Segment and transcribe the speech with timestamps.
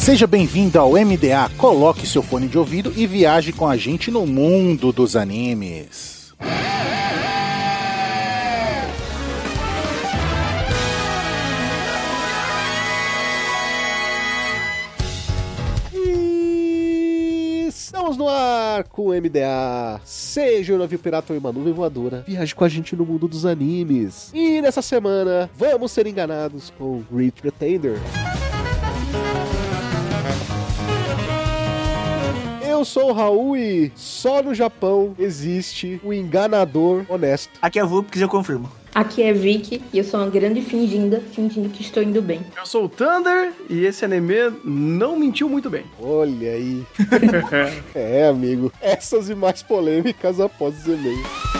[0.00, 1.50] Seja bem-vindo ao MDA.
[1.58, 6.32] Coloque seu fone de ouvido e viaje com a gente no mundo dos animes.
[17.68, 20.00] Estamos no ar com o MDA.
[20.02, 23.44] Seja o navio pirata ou uma nuvem voadora, viaje com a gente no mundo dos
[23.44, 24.30] animes.
[24.32, 27.98] E nessa semana, vamos ser enganados com Great Pretender.
[32.80, 37.50] Eu sou o Raul e só no Japão existe o enganador honesto.
[37.60, 38.72] Aqui é a Vulpix, eu confirmo.
[38.94, 42.40] Aqui é Vicky e eu sou uma grande finginda, fingindo que estou indo bem.
[42.56, 44.34] Eu sou o Thunder e esse anime
[44.64, 45.84] não mentiu muito bem.
[46.00, 46.82] Olha aí.
[47.94, 48.72] é, amigo.
[48.80, 51.59] Essas e mais polêmicas após os e-mails.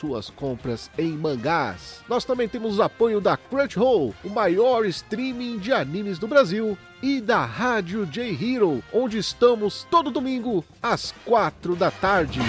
[0.00, 2.00] suas compras em mangás.
[2.08, 7.20] Nós também temos o apoio da Crunchyroll, o maior streaming de animes do Brasil, e
[7.20, 12.40] da Rádio J Hero, onde estamos todo domingo às 4 da tarde.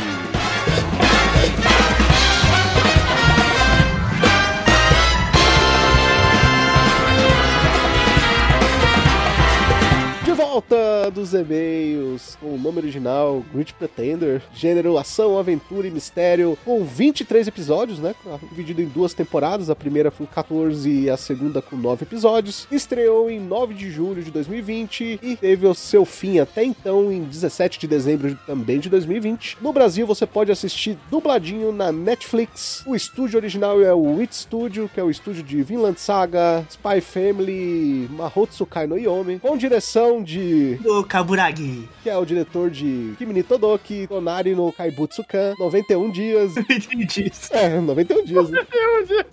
[10.51, 16.83] Volta dos e-mails com o nome original Great Pretender, gênero ação, aventura e mistério, com
[16.83, 18.13] 23 episódios, né?
[18.49, 22.67] Dividido em duas temporadas, a primeira com 14 e a segunda com 9 episódios.
[22.69, 27.23] Estreou em 9 de julho de 2020 e teve o seu fim até então em
[27.23, 29.57] 17 de dezembro também de 2020.
[29.61, 32.83] No Brasil você pode assistir dubladinho na Netflix.
[32.85, 36.99] O estúdio original é o Wit Studio, que é o estúdio de Vinland Saga, Spy
[36.99, 40.40] Family, Mahotsukai no Yome, com direção de
[40.81, 41.87] Do Kaburagi.
[42.03, 46.55] que é o diretor de Kimi Todoki, Tonari no Kaibutsukan, 91 dias.
[46.69, 47.49] Entendi isso.
[47.53, 48.49] É, 91 dias.
[48.49, 48.59] Né?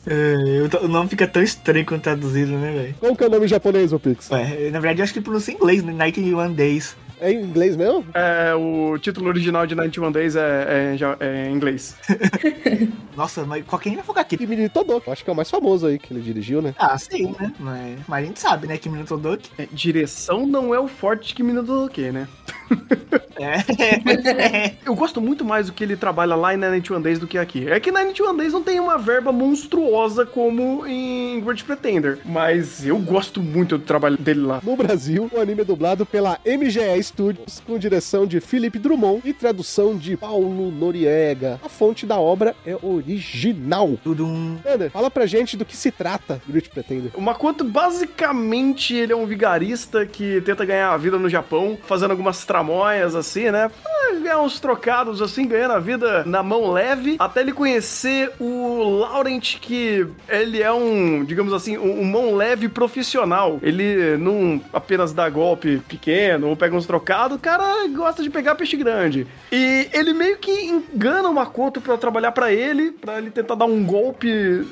[0.06, 2.94] É, eu tô- o nome fica tão estranho quando traduzido, né, velho?
[3.00, 4.30] Como que é o nome em japonês, ô Pix?
[4.30, 5.92] Ué, na verdade, eu acho que ele pronuncia em inglês, né?
[5.92, 6.96] 91 Days.
[7.20, 8.04] É em inglês mesmo?
[8.14, 11.96] É, o título original de 91 Days é, é, é em inglês.
[13.16, 14.36] Nossa, mas qualquer vai focar aqui.
[14.36, 15.10] Kimi Todoki.
[15.10, 16.74] Acho que é o mais famoso aí que ele dirigiu, né?
[16.78, 17.52] Ah, sim, né?
[17.58, 18.78] Mas, mas a gente sabe, né?
[18.78, 19.50] Que Minuto Doki.
[19.58, 22.28] É, direção não é o forte que menino do que, né?
[23.38, 24.74] É, é.
[24.84, 27.68] Eu gosto muito mais do que ele trabalha lá em 91 Days do que aqui.
[27.68, 32.18] É que 91 Days não tem uma verba monstruosa como em Great Pretender.
[32.24, 34.60] Mas eu gosto muito do trabalho dele lá.
[34.62, 39.32] No Brasil, o anime é dublado pela MGE Studios, com direção de Felipe Drummond e
[39.32, 41.58] tradução de Paulo Noriega.
[41.64, 43.98] A fonte da obra é original.
[44.02, 44.58] Tudo um.
[44.62, 47.10] Thunder, fala pra gente do que se trata Great Pretender.
[47.14, 52.10] O Makoto, basicamente, ele é um vigarista que tenta ganhar a vida no Japão, fazendo
[52.10, 53.70] algumas tramóias assim, né?
[53.86, 58.98] Ah, Ganhar uns trocados assim, ganhando a vida na mão leve, até ele conhecer o
[59.00, 63.58] Laurent, que ele é um, digamos assim, um, um mão leve profissional.
[63.62, 68.54] Ele não apenas dá golpe pequeno ou pega uns trocados, o cara gosta de pegar
[68.54, 69.26] peixe grande.
[69.50, 73.64] E ele meio que engana o Makoto pra trabalhar pra ele, pra ele tentar dar
[73.64, 74.28] um golpe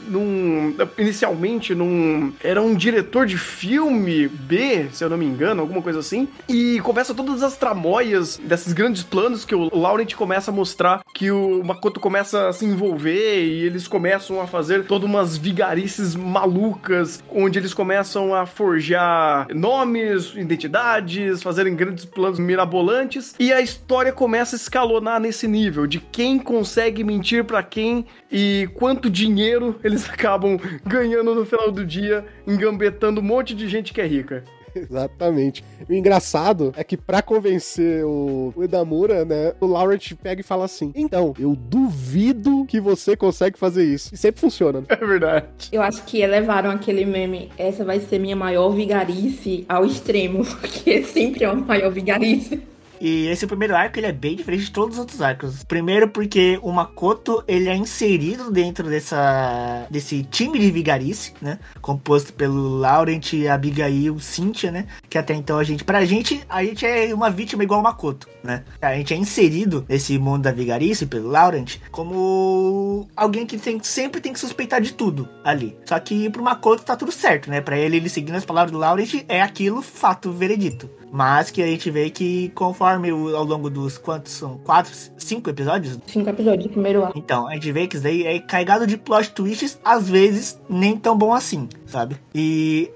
[0.09, 0.75] num.
[0.99, 2.33] Inicialmente, num.
[2.43, 6.29] Era um diretor de filme B, se eu não me engano, alguma coisa assim.
[6.49, 11.31] E começa todas as tramóias desses grandes planos que o Laurent começa a mostrar que
[11.31, 17.23] o Makoto começa a se envolver e eles começam a fazer todas umas vigarices malucas,
[17.31, 23.35] onde eles começam a forjar nomes, identidades, fazerem grandes planos mirabolantes.
[23.39, 28.69] E a história começa a escalonar nesse nível de quem consegue mentir pra quem e
[28.75, 34.01] quanto dinheiro eles acabam ganhando no final do dia, engambetando um monte de gente que
[34.01, 34.43] é rica.
[34.91, 35.65] Exatamente.
[35.89, 40.65] O engraçado é que pra convencer o, o Edamura, né, o Laurent pega e fala
[40.65, 44.15] assim: Então, eu duvido que você consegue fazer isso.
[44.15, 44.81] E sempre funciona.
[44.81, 44.87] né?
[44.97, 45.47] É verdade.
[45.71, 51.03] Eu acho que elevaram aquele meme, essa vai ser minha maior vigarice ao extremo, porque
[51.03, 52.61] sempre é uma maior vigarice.
[53.01, 55.65] E esse primeiro arco ele é bem diferente de todos os outros arcos.
[55.65, 61.59] Primeiro porque o Makoto ele é inserido dentro dessa desse time de vigarice, né?
[61.81, 64.87] Composto pelo Laurent, Abigail, Cynthia, né?
[65.09, 68.29] Que até então a gente, pra gente, a gente é uma vítima igual o Makoto,
[68.43, 68.65] né?
[68.81, 74.21] A gente é inserido nesse mundo da vigarice pelo Laurent como alguém que tem, sempre
[74.21, 75.77] tem que suspeitar de tudo ali.
[75.85, 77.61] Só que pro Makoto tá tudo certo, né?
[77.61, 80.89] Pra ele, ele seguindo as palavras do Laurent, é aquilo fato veredito.
[81.17, 84.59] Mas que a gente vê que conforme o, ao longo dos quantos são?
[84.59, 85.99] Quatro, cinco episódios?
[86.07, 87.19] Cinco episódios do primeiro arco.
[87.19, 90.95] Então, a gente vê que isso daí é carregado de plot twists, às vezes nem
[90.95, 92.17] tão bom assim, sabe?
[92.35, 92.91] E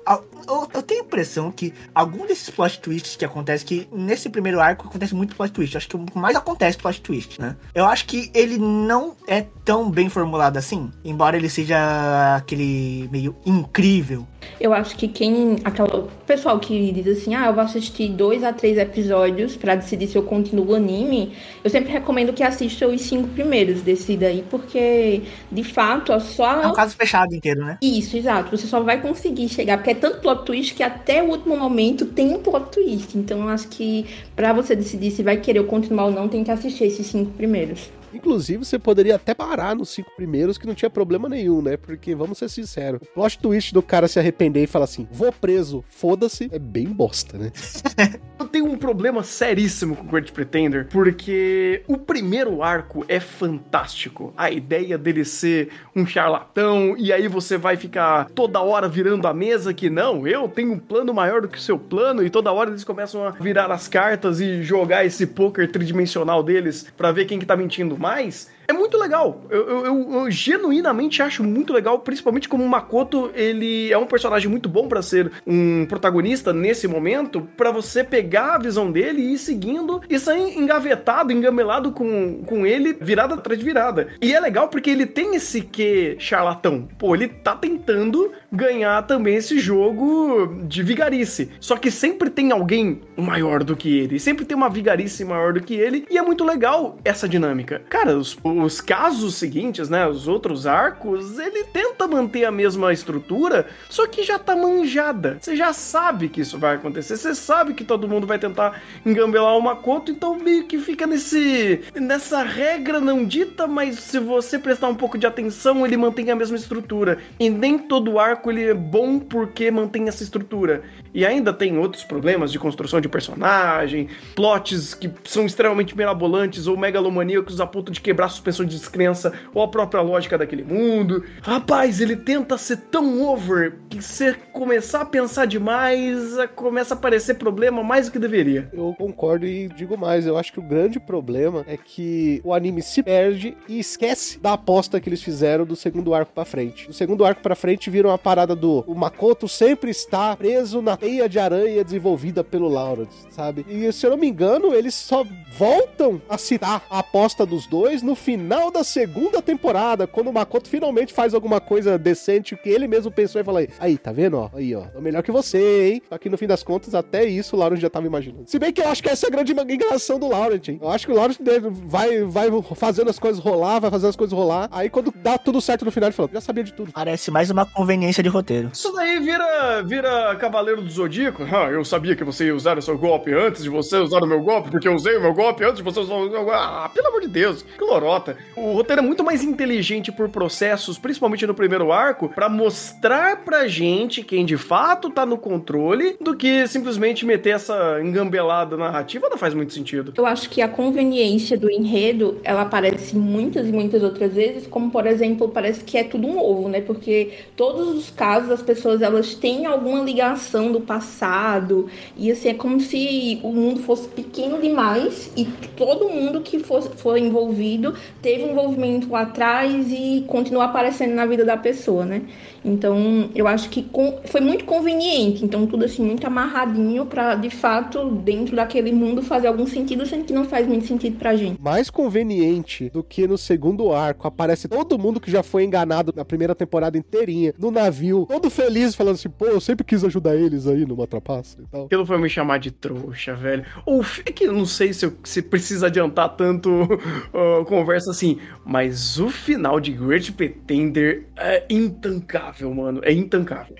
[0.49, 4.61] eu, eu tenho a impressão que algum desses plot twists que acontece, que nesse primeiro
[4.61, 5.77] arco acontece muito plot twist.
[5.77, 7.57] Acho que o mais acontece plot twist, né?
[7.75, 13.37] Eu acho que ele não é tão bem formulado assim, embora ele seja aquele meio
[13.45, 14.27] incrível.
[14.59, 15.57] Eu acho que quem.
[15.65, 19.75] Aquela, o pessoal que diz assim, ah, eu vou assistir dois a três episódios pra
[19.75, 24.17] decidir se eu continuo o anime, eu sempre recomendo que assista os cinco primeiros desse
[24.17, 26.63] daí, porque de fato é só.
[26.63, 27.79] É um caso fechado inteiro, né?
[27.83, 28.57] Isso, exato.
[28.57, 32.06] Você só vai conseguir chegar, porque é tanto plot twist que até o último momento
[32.06, 33.17] tem um plot twist.
[33.17, 36.50] Então eu acho que pra você decidir se vai querer continuar ou não, tem que
[36.50, 37.91] assistir esses cinco primeiros.
[38.12, 41.77] Inclusive, você poderia até parar nos cinco primeiros, que não tinha problema nenhum, né?
[41.77, 45.33] Porque, vamos ser sinceros, o plot twist do cara se arrepender e falar assim, vou
[45.33, 47.53] preso, foda-se, é bem bosta, né?
[48.39, 54.33] Eu tenho um problema seríssimo com o Great Pretender, porque o primeiro arco é fantástico.
[54.35, 59.35] A ideia dele ser um charlatão, e aí você vai ficar toda hora virando a
[59.35, 62.51] mesa que não, eu tenho um plano maior do que o seu plano, e toda
[62.51, 67.27] hora eles começam a virar as cartas e jogar esse poker tridimensional deles pra ver
[67.27, 68.50] quem que tá mentindo mais.
[68.70, 69.43] É muito legal.
[69.50, 74.06] Eu, eu- eu- eu genuinamente acho muito legal, principalmente como o Makoto, ele é um
[74.06, 79.20] personagem muito bom pra ser um protagonista nesse momento, pra você pegar a visão dele
[79.22, 84.08] e ir seguindo e sair engavetado, engamelado com, com ele, virada atrás de virada.
[84.22, 86.88] E é legal porque ele tem esse que charlatão.
[86.96, 91.50] Pô, ele tá tentando ganhar também esse jogo de vigarice.
[91.58, 95.61] Só que sempre tem alguém maior do que ele, sempre tem uma vigarice maior do
[95.61, 97.82] que ele, e é muito legal essa dinâmica.
[97.88, 103.67] Cara, os, os casos seguintes, né, os outros arcos, ele tenta manter a mesma estrutura,
[103.89, 105.39] só que já tá manjada.
[105.41, 109.57] Você já sabe que isso vai acontecer, você sabe que todo mundo vai tentar engambelar
[109.57, 114.89] uma conta, então meio que fica nesse nessa regra não dita, mas se você prestar
[114.89, 117.19] um pouco de atenção, ele mantém a mesma estrutura.
[117.39, 120.83] E nem todo arco ele é bom porque mantém essa estrutura.
[121.13, 126.77] E ainda tem outros problemas de construção de personagem, plots que são extremamente mirabolantes ou
[126.77, 131.25] megalomaníacos a ponto de quebrar a suspensão de descrença ou a própria lógica daquele mundo.
[131.43, 136.97] Rapaz, ele tenta ser tão over que você começar a pensar demais, eh, começa a
[136.97, 138.69] aparecer problema mais do que deveria.
[138.73, 142.82] Eu concordo e digo mais, eu acho que o grande problema é que o anime
[142.82, 146.87] se perde e esquece da aposta que eles fizeram do segundo arco pra frente.
[146.87, 150.96] Do segundo arco pra frente viram a parada do o Makoto sempre está preso na
[150.96, 153.64] teia de aranha desenvolvida pelo Laurent, sabe?
[153.69, 155.25] E se eu não me engano, eles só
[155.56, 160.69] voltam a citar a aposta dos dois no final da segunda temporada, quando o Makoto
[160.69, 164.50] finalmente faz alguma coisa decente que ele mesmo pensou e falou: aí, tá vendo, ó?
[164.55, 164.82] Aí, ó.
[164.82, 166.03] Tô melhor que você, hein?
[166.09, 168.44] Só que no fim das contas, até isso o Laurent já tava imaginando.
[168.47, 170.79] Se bem que eu acho que essa é a grande enganação do Laurent, hein?
[170.81, 171.38] Eu acho que o Laurent
[171.85, 174.69] vai, vai fazendo as coisas rolar, vai fazendo as coisas rolar.
[174.71, 176.93] Aí quando dá tudo certo no final, ele fala: já sabia de tudo.
[176.93, 178.71] Parece mais uma conveniência de roteiro.
[178.73, 181.43] Isso daí vira, vira Cavaleiro do Zodíaco.
[181.43, 184.27] Ah, eu sabia que você ia usar o seu golpe antes de você usar o
[184.27, 186.53] meu golpe, porque eu usei o meu golpe antes de você usar o meu golpe.
[186.53, 188.19] Ah, pelo amor de Deus, que lorota.
[188.56, 193.67] O roteiro é muito mais inteligente por processos, principalmente no primeiro arco, pra mostrar pra
[193.67, 199.39] gente quem de fato tá no controle, do que simplesmente meter essa engambelada narrativa não
[199.39, 200.12] faz muito sentido.
[200.17, 204.91] Eu acho que a conveniência do enredo, ela aparece muitas e muitas outras vezes, como
[204.91, 206.81] por exemplo, parece que é tudo um ovo, né?
[206.81, 212.55] Porque todos os casos as pessoas elas têm alguma ligação do passado e assim é
[212.55, 215.44] como se o mundo fosse pequeno demais e
[215.77, 221.44] todo mundo que foi envolvido teve um envolvimento lá atrás e continua aparecendo na vida
[221.44, 222.22] da pessoa, né?
[222.62, 225.44] Então, eu acho que com- foi muito conveniente.
[225.44, 230.24] Então, tudo assim, muito amarradinho pra, de fato, dentro daquele mundo fazer algum sentido, sendo
[230.24, 231.58] que não faz muito sentido pra gente.
[231.60, 236.24] Mais conveniente do que no segundo arco aparece todo mundo que já foi enganado na
[236.24, 240.67] primeira temporada inteirinha, no navio, todo feliz, falando assim, pô, eu sempre quis ajudar eles
[240.67, 241.86] aí numa trapaça e tal.
[241.86, 243.64] Aquilo foi me chamar de trouxa, velho.
[243.86, 246.70] Ou é que eu não sei se, eu- se precisa adiantar tanto
[247.32, 253.01] ah, conversa assim, mas o final de Great Pretender é intancável, mano.
[253.05, 253.77] É intancável.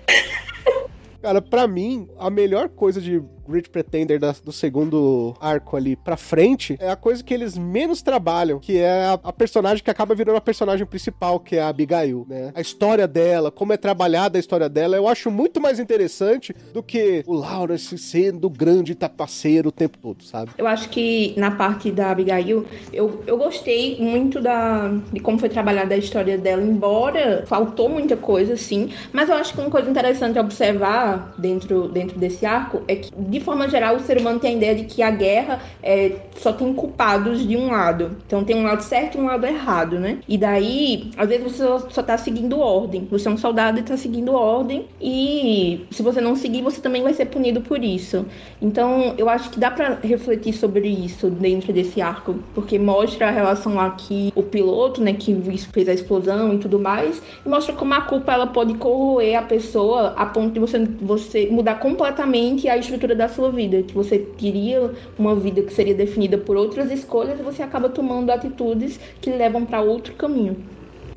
[1.21, 6.17] Cara, pra mim, a melhor coisa de Great Pretender da, do segundo arco ali pra
[6.17, 10.15] frente, é a coisa que eles menos trabalham, que é a, a, personagem que acaba
[10.15, 12.51] virando a personagem principal, que é a Abigail, né?
[12.55, 16.83] A história dela, como é trabalhada a história dela, eu acho muito mais interessante do
[16.83, 20.51] que o Lawrence sendo grande tapaceiro o tempo todo, sabe?
[20.57, 25.49] Eu acho que na parte da Abigail, eu, eu gostei muito da, de como foi
[25.49, 29.89] trabalhada a história dela, embora faltou muita coisa, sim, mas eu acho que uma coisa
[29.89, 34.39] interessante a observar dentro, dentro desse arco é que, de forma geral, o ser humano
[34.39, 38.17] tem a ideia de que a guerra é, só tem culpados de um lado.
[38.27, 40.19] Então tem um lado certo e um lado errado, né?
[40.27, 43.07] E daí, às vezes você só tá seguindo ordem.
[43.09, 44.85] Você é um soldado e tá seguindo ordem.
[44.99, 48.25] E se você não seguir, você também vai ser punido por isso.
[48.61, 53.31] Então, eu acho que dá para refletir sobre isso dentro desse arco, porque mostra a
[53.31, 55.33] relação que o piloto, né, que
[55.71, 59.41] fez a explosão e tudo mais, e mostra como a culpa ela pode corroer a
[59.41, 64.17] pessoa a ponto de você, você mudar completamente a estrutura da sua vida, que você
[64.17, 69.29] queria uma vida que seria definida por outras escolhas e você acaba tomando atitudes que
[69.29, 70.57] levam para outro caminho.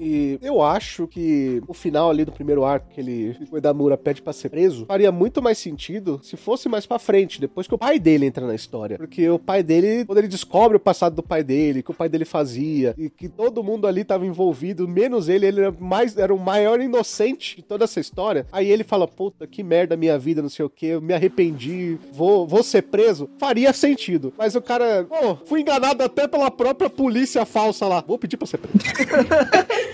[0.05, 4.21] E eu acho que o final ali do primeiro arco, que ele, o Edamura pede
[4.21, 7.79] pra ser preso, faria muito mais sentido se fosse mais pra frente, depois que o
[7.79, 8.99] pai dele entra na história.
[8.99, 12.09] Porque o pai dele, quando ele descobre o passado do pai dele, que o pai
[12.09, 16.35] dele fazia, e que todo mundo ali tava envolvido, menos ele, ele era, mais, era
[16.35, 18.47] o maior inocente de toda essa história.
[18.53, 21.99] Aí ele fala: Puta, que merda minha vida, não sei o que, eu me arrependi,
[22.13, 23.31] vou, vou ser preso.
[23.39, 24.35] Faria sentido.
[24.37, 28.05] Mas o cara, pô, fui enganado até pela própria polícia falsa lá.
[28.07, 28.85] Vou pedir pra ser preso.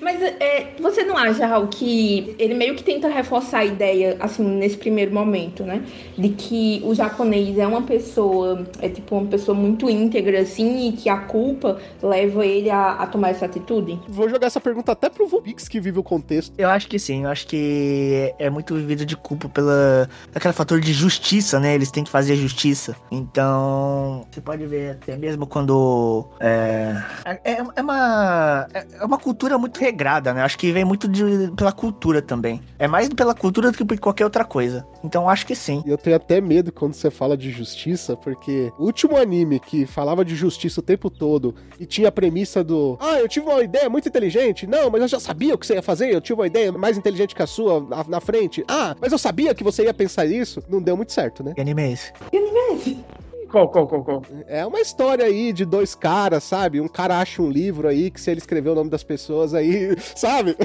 [0.00, 4.44] Mas é, você não acha, Raul, que ele meio que tenta reforçar a ideia, assim,
[4.44, 5.82] nesse primeiro momento, né?
[6.16, 10.92] De que o japonês é uma pessoa, é tipo uma pessoa muito íntegra, assim, e
[10.92, 13.98] que a culpa leva ele a, a tomar essa atitude?
[14.08, 16.54] Vou jogar essa pergunta até pro Vupix que vive o contexto.
[16.58, 20.80] Eu acho que sim, eu acho que é muito vivido de culpa pela aquele fator
[20.80, 21.74] de justiça, né?
[21.74, 22.96] Eles têm que fazer justiça.
[23.10, 26.96] Então, você pode ver até mesmo quando é,
[27.44, 30.42] é, é uma é uma cultura muito regrada, né?
[30.42, 32.60] Acho que vem muito de, pela cultura também.
[32.78, 34.86] É mais pela cultura do que por qualquer outra coisa.
[35.02, 35.82] Então acho que sim.
[35.86, 40.24] Eu tenho até medo quando você fala de justiça, porque o último anime que falava
[40.24, 43.88] de justiça o tempo todo e tinha a premissa do Ah, eu tive uma ideia
[43.88, 44.66] muito inteligente.
[44.66, 46.12] Não, mas eu já sabia o que você ia fazer.
[46.12, 48.64] Eu tive uma ideia mais inteligente que a sua na, na frente.
[48.68, 50.62] Ah, mas eu sabia que você ia pensar isso.
[50.68, 51.54] Não deu muito certo, né?
[51.54, 52.12] Que anime é esse?
[52.30, 53.04] Que anime é esse?
[53.50, 54.22] Qual, qual, qual, qual?
[54.46, 56.80] É uma história aí de dois caras, sabe?
[56.80, 59.96] Um cara acha um livro aí que se ele escrever o nome das pessoas aí,
[60.14, 60.56] sabe?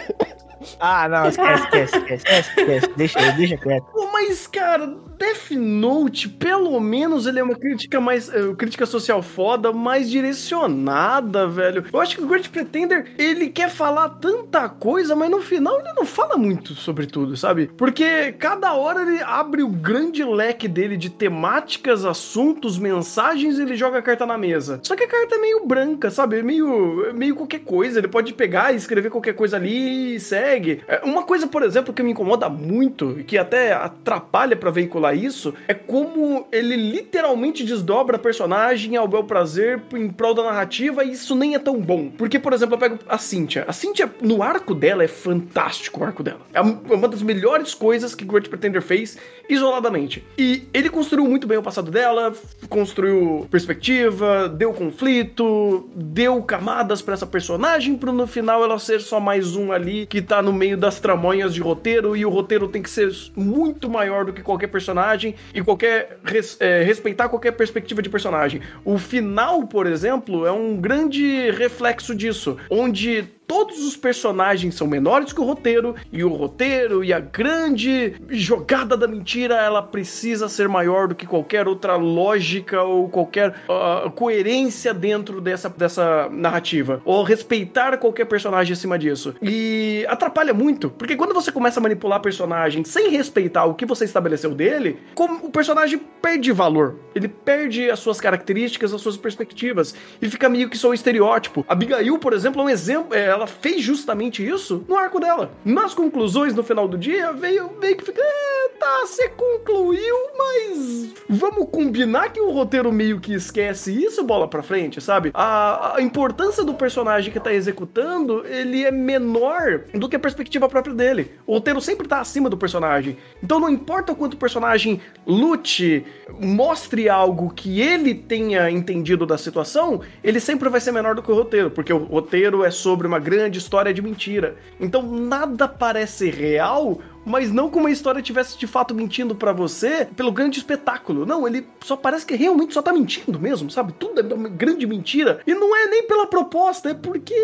[0.79, 3.85] Ah, não, esquece, esquece, esquece, esquece, deixa, deixa quieto.
[3.91, 8.29] Pô, mas, cara, Death Note, pelo menos ele é uma crítica mais.
[8.29, 11.85] Uh, crítica social foda, mais direcionada, velho.
[11.91, 15.93] Eu acho que o Great Pretender, ele quer falar tanta coisa, mas no final ele
[15.93, 17.69] não fala muito sobre tudo, sabe?
[17.77, 23.75] Porque cada hora ele abre o grande leque dele de temáticas, assuntos, mensagens e ele
[23.75, 24.79] joga a carta na mesa.
[24.83, 26.39] Só que a carta é meio branca, sabe?
[26.39, 27.99] É meio, meio qualquer coisa.
[27.99, 30.81] Ele pode pegar e escrever qualquer coisa ali e segue consegue.
[30.87, 35.15] É, uma coisa, por exemplo, que me incomoda muito e que até atrapalha para veicular
[35.15, 41.03] isso é como ele literalmente desdobra a personagem ao bel prazer em prol da narrativa
[41.03, 42.09] e isso nem é tão bom.
[42.09, 43.65] Porque, por exemplo, eu pego a Cynthia.
[43.67, 46.41] A Cynthia, no arco dela, é fantástico o arco dela.
[46.53, 49.17] É uma das melhores coisas que Great Pretender fez
[49.49, 50.23] isoladamente.
[50.37, 52.33] E ele construiu muito bem o passado dela,
[52.69, 59.19] construiu perspectiva, deu conflito, deu camadas para essa personagem, para no final ela ser só
[59.19, 62.81] mais um ali que tá no meio das tramonhas de roteiro e o roteiro tem
[62.81, 68.01] que ser muito maior do que qualquer personagem e qualquer res, é, respeitar qualquer perspectiva
[68.01, 68.61] de personagem.
[68.85, 75.31] O final, por exemplo, é um grande reflexo disso, onde todos os personagens são menores
[75.31, 80.67] que o roteiro, e o roteiro e a grande jogada da mentira ela precisa ser
[80.67, 87.21] maior do que qualquer outra lógica ou qualquer uh, coerência dentro dessa, dessa narrativa, ou
[87.21, 89.35] respeitar qualquer personagem acima disso.
[89.39, 94.03] E atrapalha muito, porque quando você começa a manipular personagem sem respeitar o que você
[94.03, 94.97] estabeleceu dele,
[95.43, 100.71] o personagem perde valor, ele perde as suas características, as suas perspectivas, e fica meio
[100.71, 101.63] que só um estereótipo.
[101.67, 103.13] Abigail, por exemplo, é um exemplo.
[103.13, 105.51] É, ela fez justamente isso no arco dela.
[105.65, 108.21] Nas conclusões, no final do dia, veio meio que fica.
[108.21, 114.47] É, tá, você concluiu, mas vamos combinar que o roteiro meio que esquece isso bola
[114.47, 115.31] pra frente, sabe?
[115.33, 120.69] A, a importância do personagem que tá executando, ele é menor do que a perspectiva
[120.69, 121.31] própria dele.
[121.45, 123.17] O roteiro sempre tá acima do personagem.
[123.41, 126.05] Então não importa quanto o personagem lute,
[126.39, 131.31] mostre algo que ele tenha entendido da situação, ele sempre vai ser menor do que
[131.31, 134.55] o roteiro, porque o roteiro é sobre uma grande história de mentira.
[134.79, 140.05] Então nada parece real mas não como a história tivesse de fato mentindo para você
[140.15, 141.25] pelo grande espetáculo.
[141.25, 143.93] Não, ele só parece que realmente só tá mentindo mesmo, sabe?
[143.93, 145.39] Tudo é uma grande mentira.
[145.47, 147.35] E não é nem pela proposta, é porque,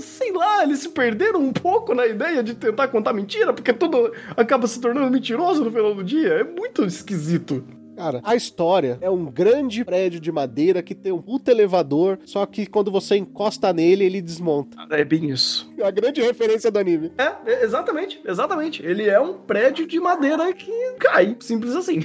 [0.00, 4.12] sei lá, eles se perderam um pouco na ideia de tentar contar mentira, porque tudo
[4.36, 6.28] acaba se tornando mentiroso no final do dia.
[6.28, 7.64] É muito esquisito.
[8.02, 12.44] Cara, a história é um grande prédio de madeira que tem um puto elevador, só
[12.44, 14.76] que quando você encosta nele, ele desmonta.
[14.90, 15.72] É bem isso.
[15.78, 17.12] É uma grande referência do anime.
[17.16, 18.84] É, é, exatamente, exatamente.
[18.84, 22.00] Ele é um prédio de madeira que cai, simples assim.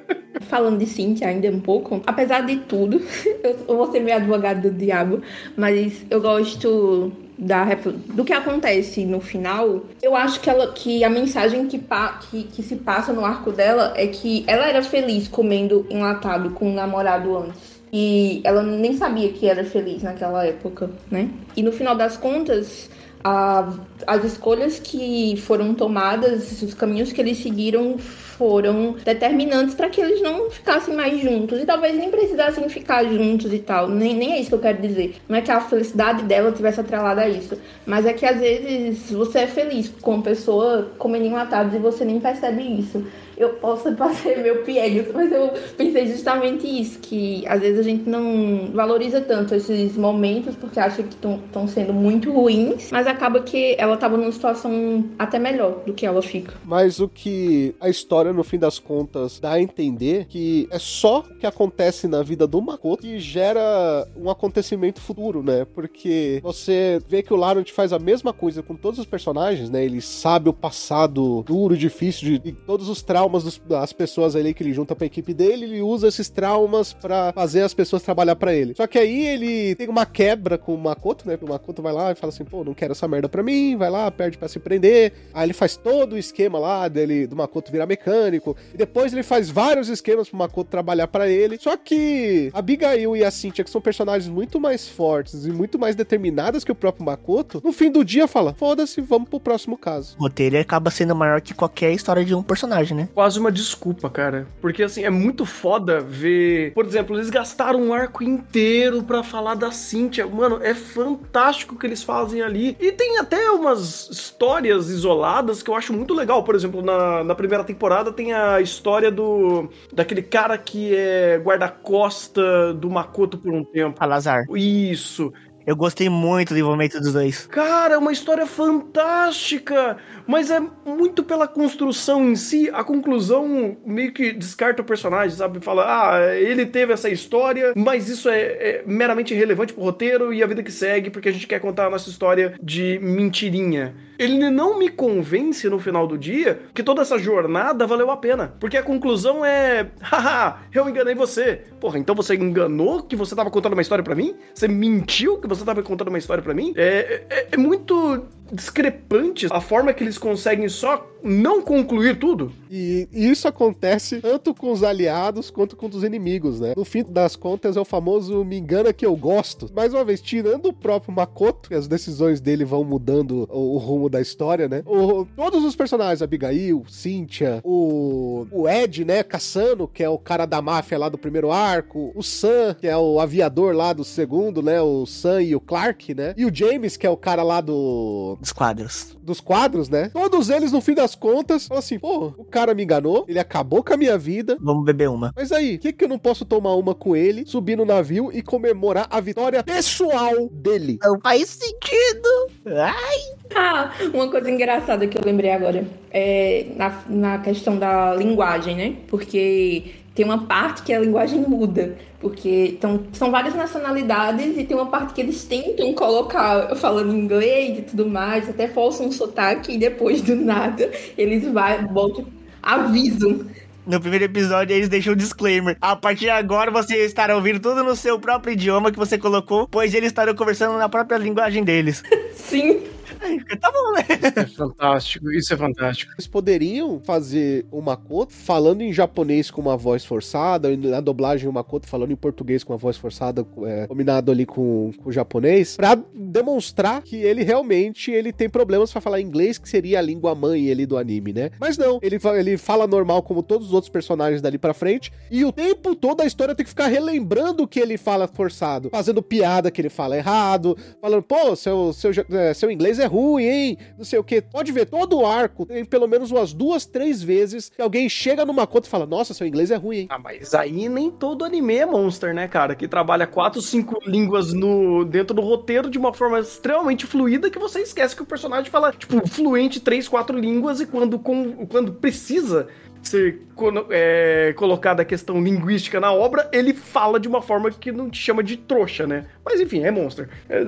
[0.48, 3.02] Falando de Cintia ainda um pouco, apesar de tudo,
[3.44, 5.20] eu vou ser meio advogado do diabo,
[5.54, 7.66] mas eu gosto da,
[8.08, 11.82] do que acontece no final, eu acho que, ela, que a mensagem que,
[12.30, 16.70] que, que se passa no arco dela é que ela era feliz comendo enlatado com
[16.70, 17.82] o namorado antes.
[17.92, 21.28] E ela nem sabia que era feliz naquela época, né?
[21.54, 22.88] E no final das contas,
[23.22, 23.70] a,
[24.06, 27.96] as escolhas que foram tomadas, os caminhos que eles seguiram
[28.42, 33.52] foram determinantes para que eles não ficassem mais juntos e talvez nem precisassem ficar juntos
[33.52, 33.86] e tal.
[33.86, 35.14] Nem, nem é isso que eu quero dizer.
[35.28, 37.56] Não é que a felicidade dela tivesse atrelada a isso,
[37.86, 42.18] mas é que às vezes você é feliz com pessoa comendo enlatados e você nem
[42.18, 43.06] percebe isso
[43.36, 48.08] eu posso fazer meu piegas, mas eu pensei justamente isso, que às vezes a gente
[48.08, 53.74] não valoriza tanto esses momentos porque acha que estão sendo muito ruins, mas acaba que
[53.78, 56.54] ela estava numa situação até melhor do que ela fica.
[56.64, 61.20] Mas o que a história, no fim das contas, dá a entender que é só
[61.20, 65.66] o que acontece na vida do Makoto que gera um acontecimento futuro, né?
[65.74, 69.84] Porque você vê que o Laurent faz a mesma coisa com todos os personagens, né?
[69.84, 74.34] Ele sabe o passado duro, difícil de, de todos os traumas traumas dos, das pessoas
[74.34, 78.02] ali que ele junta pra equipe dele, ele usa esses traumas para fazer as pessoas
[78.02, 78.74] trabalhar para ele.
[78.74, 81.38] Só que aí ele tem uma quebra com o Makoto, né?
[81.40, 83.90] O Makoto vai lá e fala assim, pô, não quero essa merda pra mim, vai
[83.90, 85.12] lá, perde para se prender.
[85.32, 88.56] Aí ele faz todo o esquema lá dele, do Makoto virar mecânico.
[88.74, 91.58] E depois ele faz vários esquemas pro Makoto trabalhar para ele.
[91.60, 95.78] Só que a Abigail e a Cynthia, que são personagens muito mais fortes e muito
[95.78, 99.78] mais determinadas que o próprio Makoto, no fim do dia fala, foda-se, vamos pro próximo
[99.78, 100.16] caso.
[100.18, 103.08] O roteiro acaba sendo maior que qualquer história de um personagem, né?
[103.14, 104.46] Quase uma desculpa, cara.
[104.60, 106.72] Porque, assim, é muito foda ver.
[106.74, 110.26] Por exemplo, eles gastaram um arco inteiro para falar da Cynthia.
[110.26, 112.76] Mano, é fantástico o que eles fazem ali.
[112.80, 116.42] E tem até umas histórias isoladas que eu acho muito legal.
[116.42, 119.70] Por exemplo, na, na primeira temporada tem a história do.
[119.92, 123.96] daquele cara que é guarda-costa do Makoto por um tempo.
[124.00, 124.44] Alazar.
[124.54, 125.32] Isso.
[125.66, 127.46] Eu gostei muito do envolvimento dos dois.
[127.46, 129.96] Cara, é uma história fantástica!
[130.26, 135.60] Mas é muito pela construção em si, a conclusão meio que descarta o personagem, sabe?
[135.60, 140.42] Fala, ah, ele teve essa história, mas isso é, é meramente irrelevante pro roteiro e
[140.42, 143.94] a vida que segue, porque a gente quer contar a nossa história de mentirinha.
[144.18, 148.54] Ele não me convence no final do dia que toda essa jornada valeu a pena.
[148.60, 151.62] Porque a conclusão é, haha, eu enganei você.
[151.80, 154.36] Porra, então você enganou que você tava contando uma história para mim?
[154.54, 156.72] Você mentiu que você tava contando uma história para mim?
[156.76, 162.52] É, é, é muito discrepante a forma que eles conseguem só não concluir tudo.
[162.70, 166.72] E isso acontece tanto com os aliados quanto com os inimigos, né?
[166.76, 169.70] No fim das contas, é o famoso me engana que eu gosto.
[169.74, 174.08] Mais uma vez, tirando o próprio Makoto, as decisões dele vão mudando o, o rumo
[174.08, 174.82] da história, né?
[174.84, 179.22] O, todos os personagens, Abigail, Cynthia, o, o Ed, né?
[179.22, 182.96] Cassano, que é o cara da máfia lá do primeiro arco, o Sam, que é
[182.96, 184.80] o aviador lá do segundo, né?
[184.80, 186.34] O Sam e o Clark, né?
[186.36, 189.16] E o James, que é o cara lá do dos quadros.
[189.22, 190.10] Dos quadros, né?
[190.12, 193.84] Todos eles, no fim das contas, falam assim: pô, o cara me enganou, ele acabou
[193.84, 194.58] com a minha vida.
[194.60, 195.32] Vamos beber uma.
[195.36, 198.30] Mas aí, o que, que eu não posso tomar uma com ele, subir no navio
[198.32, 200.98] e comemorar a vitória pessoal dele?
[201.02, 202.28] Não faz sentido.
[202.66, 203.36] Ai.
[203.54, 208.96] Ah, uma coisa engraçada que eu lembrei agora é na, na questão da linguagem, né?
[209.06, 214.76] Porque tem uma parte que a linguagem muda, porque então, são várias nacionalidades e tem
[214.76, 219.72] uma parte que eles tentam colocar falando inglês e tudo mais, até forçam um sotaque
[219.72, 222.26] e depois do nada eles vai, botam,
[222.62, 223.46] avisam.
[223.84, 225.76] No primeiro episódio, eles deixam um disclaimer.
[225.80, 229.66] A partir de agora, você estará ouvindo tudo no seu próprio idioma que você colocou,
[229.66, 232.00] pois eles estarão conversando na própria linguagem deles.
[232.36, 232.80] Sim.
[233.60, 234.02] tá bom, né?
[234.36, 236.12] É fantástico, isso é fantástico.
[236.14, 241.52] Eles poderiam fazer o Makoto falando em japonês com uma voz forçada, na dublagem o
[241.52, 245.76] Makoto falando em português com uma voz forçada, é, combinado ali com, com o japonês,
[245.76, 250.34] pra demonstrar que ele realmente ele tem problemas para falar inglês, que seria a língua
[250.34, 251.50] mãe ali do anime, né?
[251.60, 255.44] Mas não, ele, ele fala normal como todos os outros personagens dali pra frente, e
[255.44, 259.70] o tempo todo a história tem que ficar relembrando que ele fala forçado, fazendo piada
[259.70, 263.78] que ele fala errado, falando, pô, seu, seu, é, seu inglês é é ruim, hein?
[263.96, 264.40] Não sei o que.
[264.40, 268.44] Pode ver, todo o arco tem pelo menos umas duas, três vezes que alguém chega
[268.44, 270.06] numa conta e fala: Nossa, seu inglês é ruim, hein?
[270.10, 272.74] Ah, mas aí nem todo anime é monster, né, cara?
[272.74, 277.58] Que trabalha quatro, cinco línguas no dentro do roteiro de uma forma extremamente fluida que
[277.58, 281.92] você esquece que o personagem fala, tipo, fluente três, quatro línguas e quando, com, quando
[281.92, 282.68] precisa
[283.02, 283.42] ser
[283.90, 288.18] é, colocada a questão linguística na obra, ele fala de uma forma que não te
[288.18, 289.26] chama de trouxa, né?
[289.44, 290.28] Mas enfim, é monster.
[290.48, 290.62] É,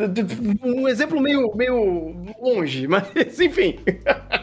[0.64, 3.78] um exemplo meio, meio longe, mas enfim.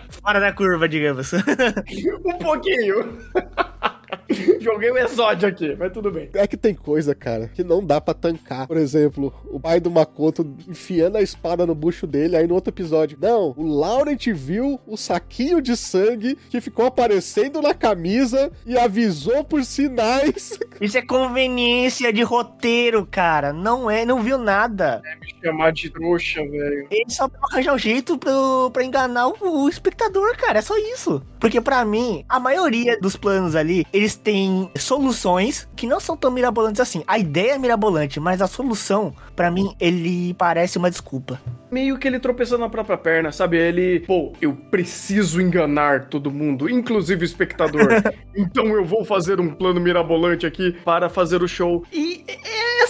[0.10, 1.32] Fora da curva, digamos.
[2.26, 3.18] um pouquinho.
[4.60, 6.30] Joguei o exódio aqui, mas tudo bem.
[6.34, 8.68] É que tem coisa, cara, que não dá para tancar.
[8.68, 12.72] Por exemplo, o pai do Makoto enfiando a espada no bucho dele, aí no outro
[12.72, 13.18] episódio.
[13.22, 19.44] Não, o Laurent viu o saquinho de sangue que ficou aparecendo na camisa e avisou
[19.44, 20.58] por sinais.
[20.80, 23.54] Isso é conveniência de roteiro, cara.
[23.54, 25.02] Não é, não viu nada.
[25.06, 26.88] É me chamar de trouxa, velho.
[26.90, 30.60] Ele só arranjar um jeito pro, pra enganar o, o espectador, cara.
[30.60, 31.22] É só isso.
[31.40, 36.32] Porque para mim, a maioria dos planos ali, eles têm soluções que não são tão
[36.32, 37.04] mirabolantes assim.
[37.06, 41.40] A ideia é mirabolante, mas a solução, para mim, ele parece uma desculpa.
[41.70, 43.58] Meio que ele tropeçou na própria perna, sabe?
[43.58, 47.88] Ele, pô, eu preciso enganar todo mundo, inclusive o espectador.
[48.36, 51.86] então eu vou fazer um plano mirabolante aqui para fazer o show.
[51.94, 52.26] E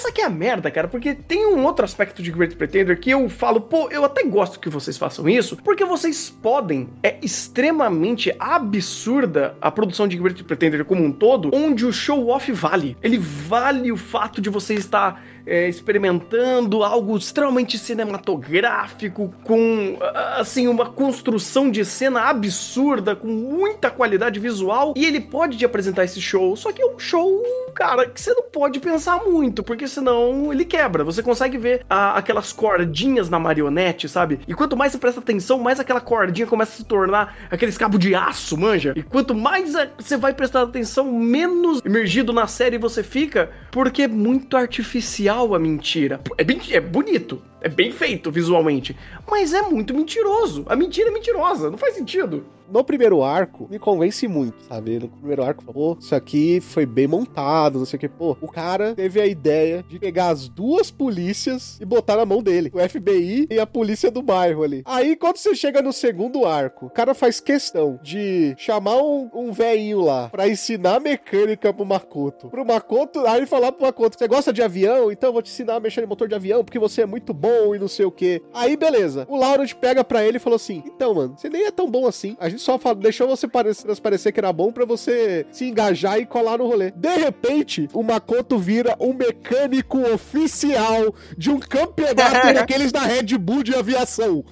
[0.01, 3.11] essa que é a merda, cara, porque tem um outro aspecto de Great Pretender que
[3.11, 8.33] eu falo, pô, eu até gosto que vocês façam isso, porque vocês podem, é extremamente
[8.39, 12.97] absurda a produção de Great Pretender como um todo, onde o show-off vale.
[13.03, 19.97] Ele vale o fato de você estar é, experimentando algo extremamente cinematográfico, com
[20.35, 26.03] assim uma construção de cena absurda, com muita qualidade visual, e ele pode te apresentar
[26.03, 29.87] esse show, só que é um show, cara, que você não pode pensar muito, porque
[29.87, 31.03] senão ele quebra.
[31.03, 34.39] Você consegue ver a, aquelas cordinhas na marionete, sabe?
[34.47, 37.99] E quanto mais você presta atenção, mais aquela cordinha começa a se tornar aqueles cabos
[37.99, 38.93] de aço, manja?
[38.95, 44.07] E quanto mais você vai prestar atenção, menos imergido na série você fica, porque é
[44.07, 46.19] muito artificial a mentira.
[46.37, 48.95] É, é bonito, é bem feito visualmente,
[49.29, 50.65] mas é muito mentiroso.
[50.67, 54.97] A mentira é mentirosa, não faz sentido no primeiro arco, me convence muito, sabe?
[54.97, 58.07] No primeiro arco, pô, isso aqui foi bem montado, não sei o que.
[58.07, 62.41] Pô, o cara teve a ideia de pegar as duas polícias e botar na mão
[62.41, 62.71] dele.
[62.73, 64.83] O FBI e a polícia do bairro ali.
[64.85, 69.51] Aí, quando você chega no segundo arco, o cara faz questão de chamar um, um
[69.51, 72.47] velhinho lá pra ensinar mecânica pro Makoto.
[72.47, 75.11] Pro Makoto, aí falar pro Makoto, você gosta de avião?
[75.11, 77.33] Então eu vou te ensinar a mexer em motor de avião, porque você é muito
[77.33, 78.41] bom e não sei o que.
[78.53, 79.25] Aí, beleza.
[79.29, 82.07] O Laurent pega pra ele e falou assim, então, mano, você nem é tão bom
[82.07, 82.35] assim.
[82.39, 86.25] A gente só deixou você parecer, transparecer que era bom para você se engajar e
[86.25, 86.91] colar no rolê.
[86.91, 93.63] De repente, o Makoto vira um mecânico oficial de um campeonato daqueles da Red Bull
[93.63, 94.43] de aviação.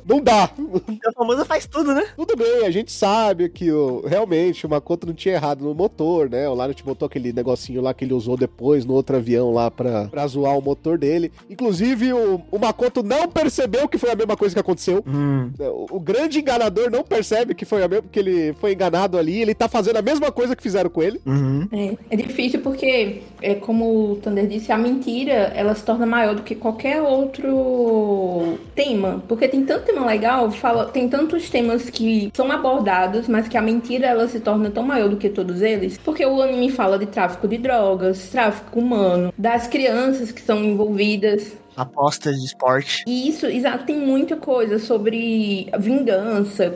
[0.05, 0.49] não dá.
[0.57, 2.05] O famoso faz tudo, né?
[2.15, 6.29] Tudo bem, a gente sabe que o, realmente o Makoto não tinha errado no motor,
[6.29, 6.47] né?
[6.47, 10.05] O Lanet botou aquele negocinho lá que ele usou depois no outro avião lá pra,
[10.05, 11.31] pra zoar o motor dele.
[11.49, 15.03] Inclusive, o, o Makoto não percebeu que foi a mesma coisa que aconteceu.
[15.05, 15.51] Hum.
[15.59, 19.41] O, o, grande enganador não percebe que foi a mesma, que ele foi enganado ali.
[19.41, 21.19] Ele tá fazendo a mesma coisa que fizeram com ele.
[21.25, 21.67] Uhum.
[21.71, 26.35] É, é difícil porque, é como o Thunder disse, a mentira ela se torna maior
[26.35, 32.31] do que qualquer outro tema porque tem tanto tema legal, fala, tem tantos temas que
[32.35, 35.97] são abordados, mas que a mentira ela se torna tão maior do que todos eles,
[35.97, 41.55] porque o anime fala de tráfico de drogas, tráfico humano, das crianças que são envolvidas,
[41.77, 43.03] apostas de esporte.
[43.07, 46.75] Isso, exato, tem muita coisa sobre vingança,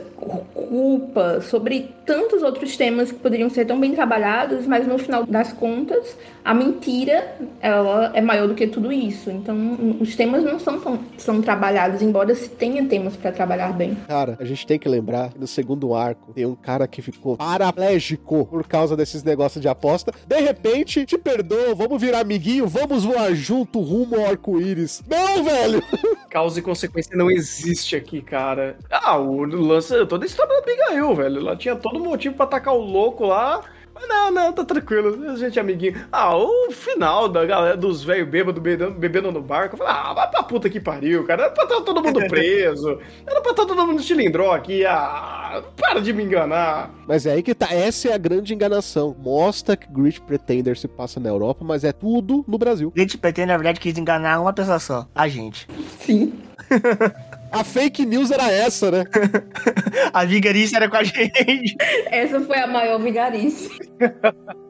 [0.54, 5.52] culpa, sobre tantos outros temas que poderiam ser tão bem trabalhados, mas no final das
[5.52, 9.30] contas, a mentira ela é maior do que tudo isso.
[9.30, 9.56] Então,
[10.00, 13.96] os temas não são tão, são trabalhados, embora se tenha temas para trabalhar bem.
[14.06, 17.36] Cara, a gente tem que lembrar que no segundo arco tem um cara que ficou
[17.36, 20.12] paraplégico por causa desses negócios de aposta.
[20.26, 24.91] De repente, te perdoa, vamos virar amiguinho, vamos voar junto rumo ao arco-íris.
[25.06, 25.82] Não, velho!
[26.28, 28.76] Causa e consequência não existe aqui, cara.
[28.90, 31.38] Ah, o lance, toda a história da Abigail, velho.
[31.38, 33.62] Ela tinha todo motivo para atacar o louco lá.
[33.94, 35.30] Mas não, não, tá tranquilo.
[35.30, 36.06] A gente é amiguinho.
[36.10, 39.74] Ah, o final da galera dos velhos bêbados bebendo no barco.
[39.74, 41.44] Eu falei, ah, vai pra puta que pariu, cara.
[41.44, 42.98] Era pra estar todo mundo preso.
[43.26, 44.84] Era pra estar todo mundo cilindró aqui.
[44.86, 46.90] Ah, para de me enganar.
[47.06, 47.68] Mas é aí que tá.
[47.72, 49.14] Essa é a grande enganação.
[49.18, 52.90] Mostra que Great Pretender se passa na Europa, mas é tudo no Brasil.
[52.90, 55.06] Great Pretender, na verdade, quis enganar uma pessoa só.
[55.14, 55.66] A gente.
[56.00, 56.32] Sim.
[57.52, 59.04] A fake news era essa, né?
[60.12, 61.76] a vigarice era com a gente.
[62.06, 63.70] Essa foi a maior vigarice.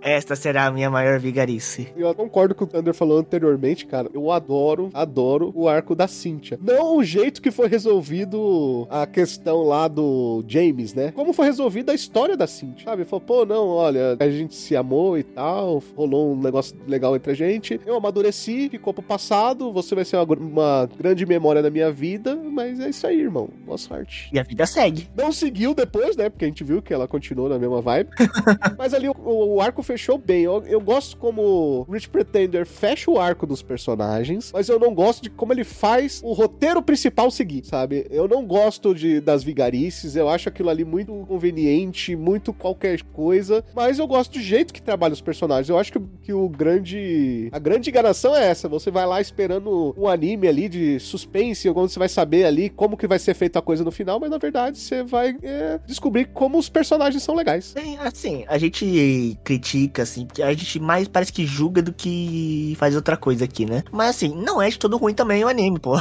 [0.01, 1.88] esta será a minha maior vigarice.
[1.97, 4.11] Eu concordo com o Thunder falou anteriormente, cara.
[4.12, 6.59] Eu adoro, adoro o arco da Cynthia.
[6.61, 11.12] Não o jeito que foi resolvido a questão lá do James, né?
[11.12, 13.05] Como foi resolvida a história da Cynthia, sabe?
[13.05, 17.31] Falou, pô, não, olha, a gente se amou e tal, rolou um negócio legal entre
[17.31, 17.81] a gente.
[17.87, 22.37] Eu amadureci, ficou pro passado, você vai ser uma, uma grande memória da minha vida,
[22.37, 23.49] mas é isso aí, irmão.
[23.65, 24.29] Boa sorte.
[24.33, 25.09] E a vida segue.
[25.17, 26.29] Não seguiu depois, né?
[26.29, 28.11] Porque a gente viu que ela continuou na mesma vibe.
[28.79, 30.43] mas ali o, o arco fechou bem.
[30.43, 35.23] Eu, eu gosto como Rich Pretender fecha o arco dos personagens, mas eu não gosto
[35.23, 38.07] de como ele faz o roteiro principal seguir, sabe?
[38.11, 43.65] Eu não gosto de, das vigarices, eu acho aquilo ali muito conveniente, muito qualquer coisa,
[43.75, 45.69] mas eu gosto do jeito que trabalha os personagens.
[45.69, 47.49] Eu acho que, que o grande.
[47.53, 48.69] A grande enganação é essa.
[48.69, 52.96] Você vai lá esperando um anime ali de suspense, onde você vai saber ali como
[52.96, 56.27] que vai ser feita a coisa no final, mas na verdade você vai é, descobrir
[56.27, 57.75] como os personagens são legais.
[57.77, 62.94] É, assim, a gente critica, assim, a gente mais parece que julga do que faz
[62.94, 63.83] outra coisa aqui, né?
[63.90, 65.94] Mas assim, não é de todo ruim também o anime, pô.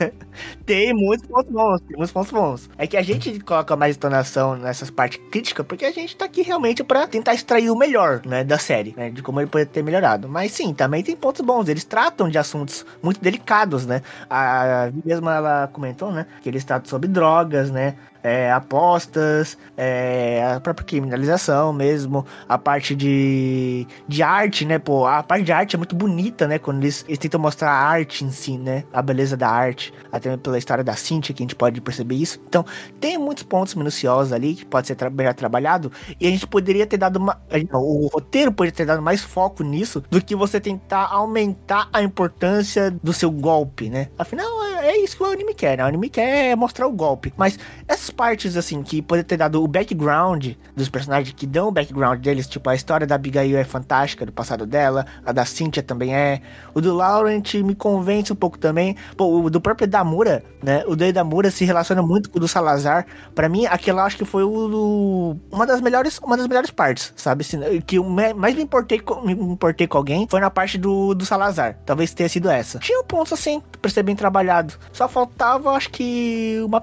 [0.64, 2.70] tem muitos pontos bons, tem muitos pontos bons.
[2.78, 6.42] É que a gente coloca mais entonação nessas partes críticas, porque a gente tá aqui
[6.42, 9.82] realmente para tentar extrair o melhor, né, da série, né, de como ele pode ter
[9.82, 10.28] melhorado.
[10.28, 11.68] Mas sim, também tem pontos bons.
[11.68, 14.02] Eles tratam de assuntos muito delicados, né?
[14.28, 17.94] A mesma ela comentou, né, que eles tratam sobre drogas, né?
[18.24, 25.22] É, apostas, é, a própria criminalização mesmo, a parte de, de arte, né, pô, a
[25.22, 28.30] parte de arte é muito bonita, né, quando eles, eles tentam mostrar a arte em
[28.30, 31.82] si, né, a beleza da arte, até pela história da Cynthia que a gente pode
[31.82, 32.40] perceber isso.
[32.48, 32.64] Então,
[32.98, 36.86] tem muitos pontos minuciosos ali que pode ser tra melhor trabalhado e a gente poderia
[36.86, 37.38] ter dado uma,
[37.74, 42.90] o roteiro poderia ter dado mais foco nisso do que você tentar aumentar a importância
[43.02, 44.08] do seu golpe, né?
[44.18, 45.84] Afinal, é, é isso que o anime quer, né?
[45.84, 49.68] O anime quer mostrar o golpe, mas essas partes, assim, que poderia ter dado o
[49.68, 54.24] background dos personagens, que dão o background deles, tipo, a história da Abigail é fantástica,
[54.24, 56.40] do passado dela, a da Cynthia também é.
[56.72, 58.96] O do Laurent me convence um pouco também.
[59.16, 60.84] Pô, o do próprio Damura, né?
[60.86, 63.06] O do Damura se relaciona muito com o do Salazar.
[63.34, 67.44] para mim, aquele acho que foi o, uma das melhores, uma das melhores partes, sabe?
[67.86, 71.78] Que eu mais me importei, me importei com alguém foi na parte do, do Salazar.
[71.84, 72.78] Talvez tenha sido essa.
[72.78, 74.74] Tinha pontos assim, pra ser bem trabalhado.
[74.92, 76.82] Só faltava, acho que, uma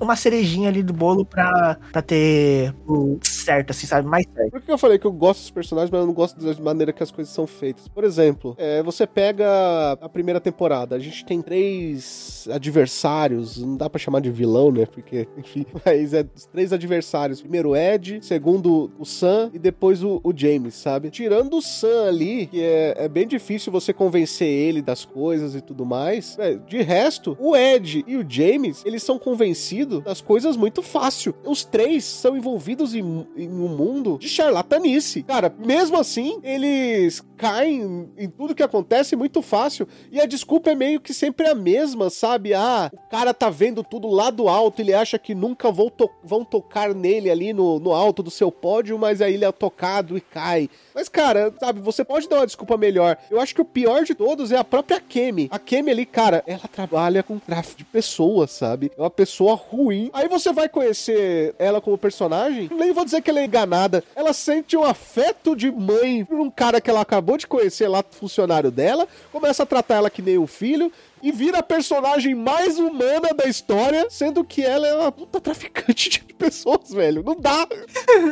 [0.00, 4.08] uma cerejinha ali do bolo pra, pra ter o certo, assim, sabe?
[4.08, 4.50] Mais certo.
[4.50, 6.92] Por que eu falei que eu gosto dos personagens, mas eu não gosto da maneira
[6.92, 7.88] que as coisas são feitas?
[7.88, 13.90] Por exemplo, é, você pega a primeira temporada, a gente tem três adversários, não dá
[13.90, 14.86] pra chamar de vilão, né?
[14.86, 17.40] Porque, enfim, mas é três adversários.
[17.40, 21.10] Primeiro o Ed, segundo o Sam e depois o, o James, sabe?
[21.10, 25.60] Tirando o Sam ali, que é, é, bem difícil você convencer ele das coisas e
[25.60, 30.56] tudo mais, é, de resto, o Ed e o James, eles são convencidos das coisas
[30.60, 31.34] muito fácil.
[31.44, 35.22] Os três são envolvidos em, em um mundo de charlatanice.
[35.22, 39.88] Cara, mesmo assim, eles caem em tudo que acontece muito fácil.
[40.12, 42.52] E a desculpa é meio que sempre a mesma, sabe?
[42.52, 46.10] Ah, o cara tá vendo tudo lá do alto, ele acha que nunca vão, to
[46.22, 50.18] vão tocar nele ali no, no alto do seu pódio, mas aí ele é tocado
[50.18, 50.68] e cai.
[50.94, 53.16] Mas, cara, sabe, você pode dar uma desculpa melhor.
[53.30, 55.48] Eu acho que o pior de todos é a própria Kemi.
[55.50, 58.92] A Kemi ali, cara, ela trabalha com tráfico de pessoas, sabe?
[58.96, 60.10] É uma pessoa ruim.
[60.12, 64.02] Aí você vai conhecer ela como personagem, nem vou dizer que ela é enganada.
[64.14, 68.04] Ela sente um afeto de mãe por um cara que ela acabou de conhecer lá,
[68.10, 72.78] funcionário dela, começa a tratar ela que nem um filho, e vira a personagem mais
[72.78, 77.22] humana da história, sendo que ela é uma puta traficante de pessoas, velho.
[77.22, 77.66] Não dá.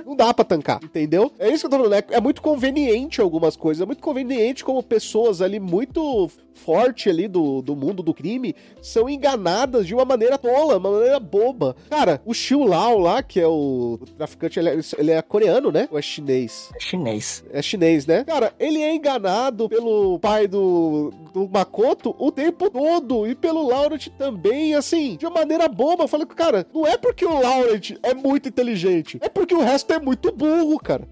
[0.05, 1.33] Não dá pra tancar, entendeu?
[1.39, 1.95] É isso que eu tô falando.
[1.95, 3.83] É, é muito conveniente algumas coisas.
[3.83, 9.09] É muito conveniente como pessoas ali muito forte ali do, do mundo do crime são
[9.09, 11.77] enganadas de uma maneira tola, uma maneira boba.
[11.89, 15.89] Cara, o Xiu Lao lá, que é o traficante, ele é, ele é coreano, né?
[15.91, 16.71] Ou é chinês?
[16.75, 17.45] É chinês.
[17.51, 18.25] É chinês, né?
[18.25, 24.07] Cara, ele é enganado pelo pai do, do Makoto o tempo todo e pelo Laurent
[24.17, 26.05] também, assim, de uma maneira boba.
[26.05, 29.93] Eu falei, cara, não é porque o Laurent é muito inteligente, é porque o resto
[29.93, 31.03] é muito burro, cara.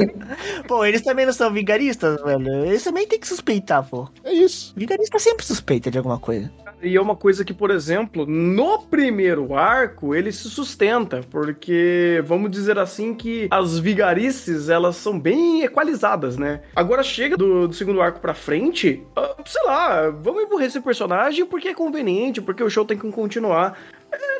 [0.66, 2.64] pô, eles também não são vigaristas, velho.
[2.64, 4.08] Eles também tem que suspeitar, pô.
[4.24, 4.72] É isso.
[4.74, 6.50] Vigarista sempre suspeita de alguma coisa.
[6.84, 12.50] E é uma coisa que, por exemplo, no primeiro arco, ele se sustenta, porque vamos
[12.50, 16.60] dizer assim que as vigarices, elas são bem equalizadas, né?
[16.76, 21.46] Agora chega do, do segundo arco pra frente, uh, sei lá, vamos emburrecer o personagem
[21.46, 23.78] porque é conveniente, porque o show tem que continuar.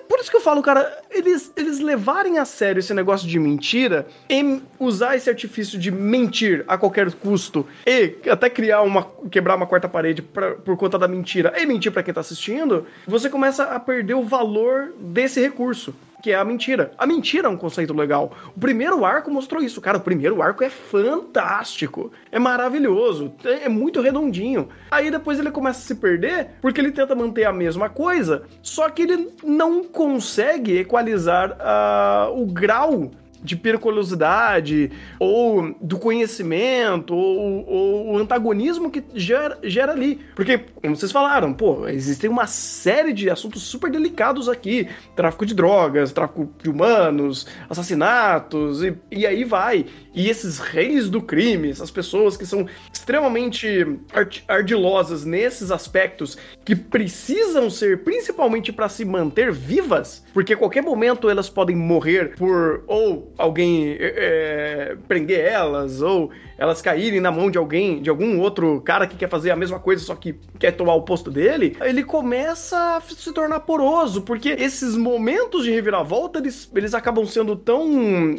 [0.09, 4.07] Por isso que eu falo, cara, eles, eles levarem a sério esse negócio de mentira
[4.29, 9.05] e usar esse artifício de mentir a qualquer custo e até criar uma.
[9.31, 12.87] quebrar uma quarta parede pra, por conta da mentira e mentir para quem tá assistindo,
[13.07, 16.90] você começa a perder o valor desse recurso que é a mentira.
[16.96, 18.32] A mentira é um conceito legal.
[18.56, 19.78] O primeiro arco mostrou isso.
[19.78, 22.10] Cara, o primeiro arco é fantástico.
[22.32, 23.34] É maravilhoso.
[23.44, 24.70] É, é muito redondinho.
[24.90, 28.88] Aí depois ele começa a se perder porque ele tenta manter a mesma coisa, só
[28.88, 33.10] que ele não consegue equalizar uh, o grau
[33.44, 40.18] de periculosidade, ou do conhecimento, ou, ou, o antagonismo que gera, gera ali.
[40.35, 45.54] Porque, como vocês falaram, pô, existem uma série de assuntos super delicados aqui: tráfico de
[45.54, 49.85] drogas, tráfico de humanos, assassinatos, e, e aí vai.
[50.14, 53.98] E esses reis do crime, essas pessoas que são extremamente
[54.46, 61.29] ardilosas nesses aspectos, que precisam ser principalmente para se manter vivas, porque a qualquer momento
[61.29, 66.31] elas podem morrer por ou alguém é, prender elas, ou
[66.64, 69.79] elas caírem na mão de alguém, de algum outro cara que quer fazer a mesma
[69.79, 74.48] coisa, só que quer tomar o posto dele, ele começa a se tornar poroso, porque
[74.48, 77.85] esses momentos de reviravolta, eles, eles acabam sendo tão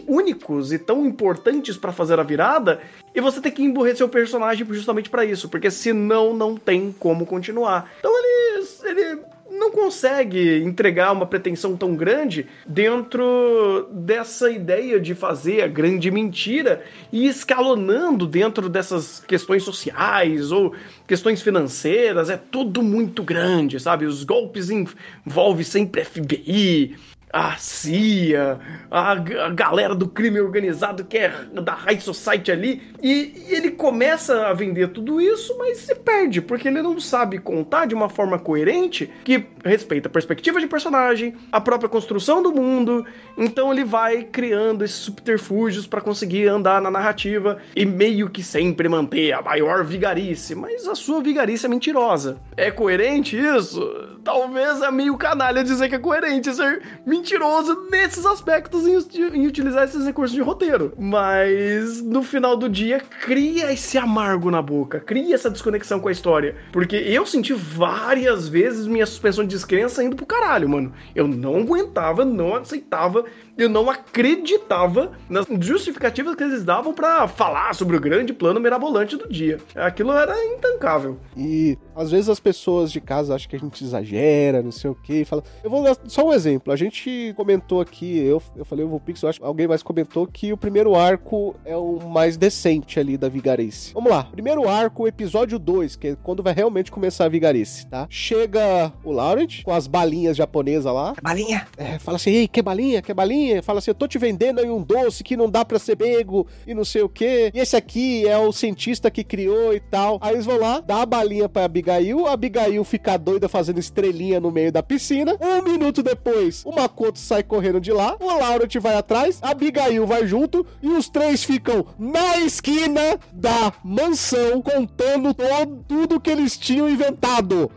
[0.07, 2.81] únicos e tão importantes para fazer a virada,
[3.13, 7.25] e você tem que emburrecer o personagem justamente para isso, porque senão não tem como
[7.25, 7.91] continuar.
[7.99, 15.61] Então ele, ele não consegue entregar uma pretensão tão grande dentro dessa ideia de fazer
[15.61, 20.73] a grande mentira e escalonando dentro dessas questões sociais ou
[21.07, 22.29] questões financeiras.
[22.29, 24.05] É tudo muito grande, sabe?
[24.05, 26.95] Os golpes envolvem sempre FBI,
[27.35, 28.57] a CIA,
[28.89, 33.71] a, a, galera do crime organizado que é da High Society ali, e, e, ele
[33.71, 38.07] começa a vender tudo isso, mas se perde, porque ele não sabe contar de uma
[38.07, 43.05] forma coerente que respeita a perspectiva de personagem, a própria construção do mundo,
[43.37, 48.87] então ele vai criando esses subterfúgios para conseguir andar na narrativa e meio que sempre
[48.87, 52.37] manter a maior vigarice, mas a sua vigarice é mentirosa.
[52.55, 54.15] É coerente isso?
[54.23, 58.95] Talvez é meio canalha dizer que é coerente ser mentiroso mentiroso nesses aspectos em,
[59.33, 60.93] em, utilizar esses recursos de roteiro.
[60.97, 66.11] Mas no final do dia, cria esse amargo na boca, cria essa desconexão com a
[66.11, 66.55] história.
[66.71, 70.93] Porque eu senti várias vezes minha suspensão de descrença indo pro caralho, mano.
[71.15, 73.25] Eu não aguentava, não aceitava
[73.57, 79.15] eu não acreditava nas justificativas que eles davam para falar sobre o grande plano mirabolante
[79.15, 79.59] do dia.
[79.75, 81.19] Aquilo era intancável.
[81.37, 84.95] E às vezes as pessoas de casa acham que a gente exagera, não sei o
[84.95, 85.43] que, fala.
[85.63, 86.71] Eu vou dar só um exemplo.
[86.71, 90.27] A gente comentou aqui, eu, eu falei o Vulpix, eu acho que alguém mais comentou
[90.27, 93.93] que o primeiro arco é o mais decente ali da Vigarice.
[93.93, 94.23] Vamos lá.
[94.23, 98.07] Primeiro arco, episódio 2, que é quando vai realmente começar a Vigarice, tá?
[98.09, 101.13] Chega o Laurent com as balinhas japonesas lá.
[101.21, 101.67] Balinha!
[101.77, 103.01] É, fala assim: ei, quer balinha?
[103.01, 103.61] Quer balinha?
[103.63, 106.47] fala assim: eu tô te vendendo aí um doce que não dá pra ser pego
[106.65, 107.51] e não sei o que.
[107.53, 110.17] E esse aqui é o cientista que criou e tal.
[110.21, 114.39] Aí eles vão lá, dá a balinha pra Abigail, a Abigail fica doida fazendo estrelinha
[114.39, 115.37] no meio da piscina.
[115.39, 120.05] Um minuto depois, o Makoto sai correndo de lá, o Laurent vai atrás, a Abigail
[120.07, 126.57] vai junto e os três ficam na esquina da mansão contando todo, tudo que eles
[126.57, 127.69] tinham inventado.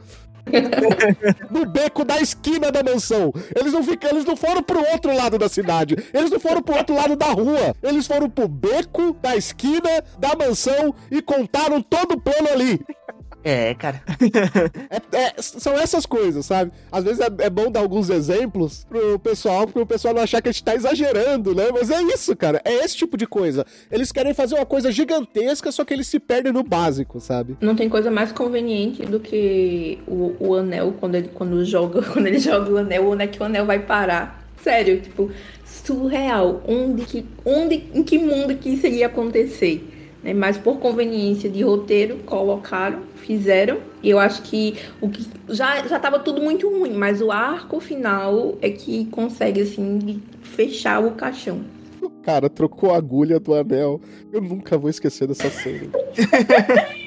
[1.50, 3.32] no beco da esquina da mansão.
[3.54, 5.94] Eles não ficam, eles não foram pro outro lado da cidade.
[6.12, 7.76] Eles não foram pro outro lado da rua.
[7.82, 12.80] Eles foram pro beco da esquina da mansão e contaram todo o plano ali.
[13.44, 14.02] É, cara.
[14.90, 16.72] é, é, são essas coisas, sabe?
[16.90, 20.48] Às vezes é, é, bom dar alguns exemplos pro pessoal, pro pessoal não achar que
[20.48, 21.68] a gente tá exagerando, né?
[21.72, 22.60] Mas é isso, cara.
[22.64, 23.64] É esse tipo de coisa.
[23.90, 27.56] Eles querem fazer uma coisa gigantesca, só que eles se perdem no básico, sabe?
[27.60, 32.26] Não tem coisa mais conveniente do que o, o anel, quando ele, quando, joga, quando
[32.26, 34.46] ele joga o anel, onde é que o anel vai parar.
[34.62, 35.30] Sério, tipo,
[35.64, 36.60] surreal.
[36.66, 39.97] Onde que, onde, em que mundo que isso ia acontecer?
[40.28, 40.34] Né?
[40.34, 43.78] Mas por conveniência de roteiro, colocaram fizeram.
[44.02, 47.80] E eu acho que o que já já estava tudo muito ruim, mas o arco
[47.80, 51.60] final é que consegue assim fechar o caixão.
[52.00, 54.00] O cara trocou a agulha do anel.
[54.32, 55.90] Eu nunca vou esquecer dessa cena.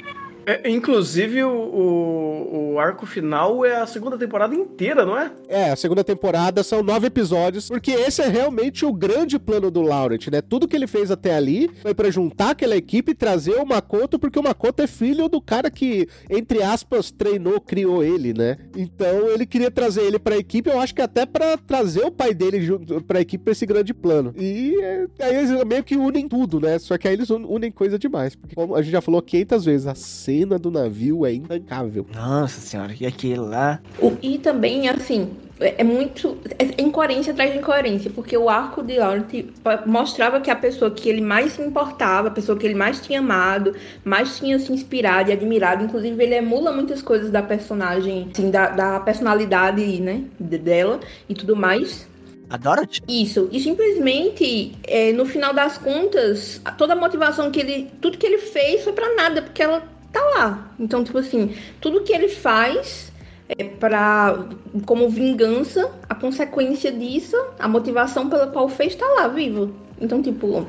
[0.46, 5.32] É, inclusive, o, o, o, arco final é a segunda temporada inteira, não é?
[5.48, 9.82] É, a segunda temporada são nove episódios, porque esse é realmente o grande plano do
[9.82, 10.42] Laurent, né?
[10.42, 14.18] Tudo que ele fez até ali foi para juntar aquela equipe e trazer o Makoto,
[14.18, 18.58] porque o Makoto é filho do cara que, entre aspas, treinou, criou ele, né?
[18.76, 22.34] Então ele queria trazer ele pra equipe, eu acho que até para trazer o pai
[22.34, 22.60] dele
[23.08, 24.34] pra equipe pra esse grande plano.
[24.38, 26.80] E é, aí eles meio que unem tudo, né?
[26.80, 29.88] Só que aí eles unem coisa demais, porque como a gente já falou 500 vezes,
[29.88, 29.96] a
[30.32, 32.06] cena do navio é intancável.
[32.16, 33.82] Nossa senhora, e aquele lá.
[34.00, 35.30] O, e também, assim,
[35.60, 36.38] é, é muito.
[36.58, 39.46] É incoerência atrás de incoerência, porque o arco de Laurent
[39.86, 43.20] mostrava que a pessoa que ele mais se importava, a pessoa que ele mais tinha
[43.20, 43.76] amado,
[44.06, 48.70] mais tinha se inspirado e admirado, inclusive ele emula muitas coisas da personagem, assim, da,
[48.70, 52.08] da personalidade, né, dela e tudo mais
[52.50, 53.02] A Dorothy?
[53.08, 53.50] Isso.
[53.52, 57.92] E simplesmente, é, no final das contas, toda a motivação que ele.
[58.02, 60.72] Tudo que ele fez foi pra nada, porque ela tá lá.
[60.80, 63.12] Então, tipo assim, tudo que ele faz
[63.48, 64.46] é pra.
[64.86, 69.74] como vingança, a consequência disso, a motivação pela qual fez tá lá, vivo.
[70.00, 70.66] Então, tipo,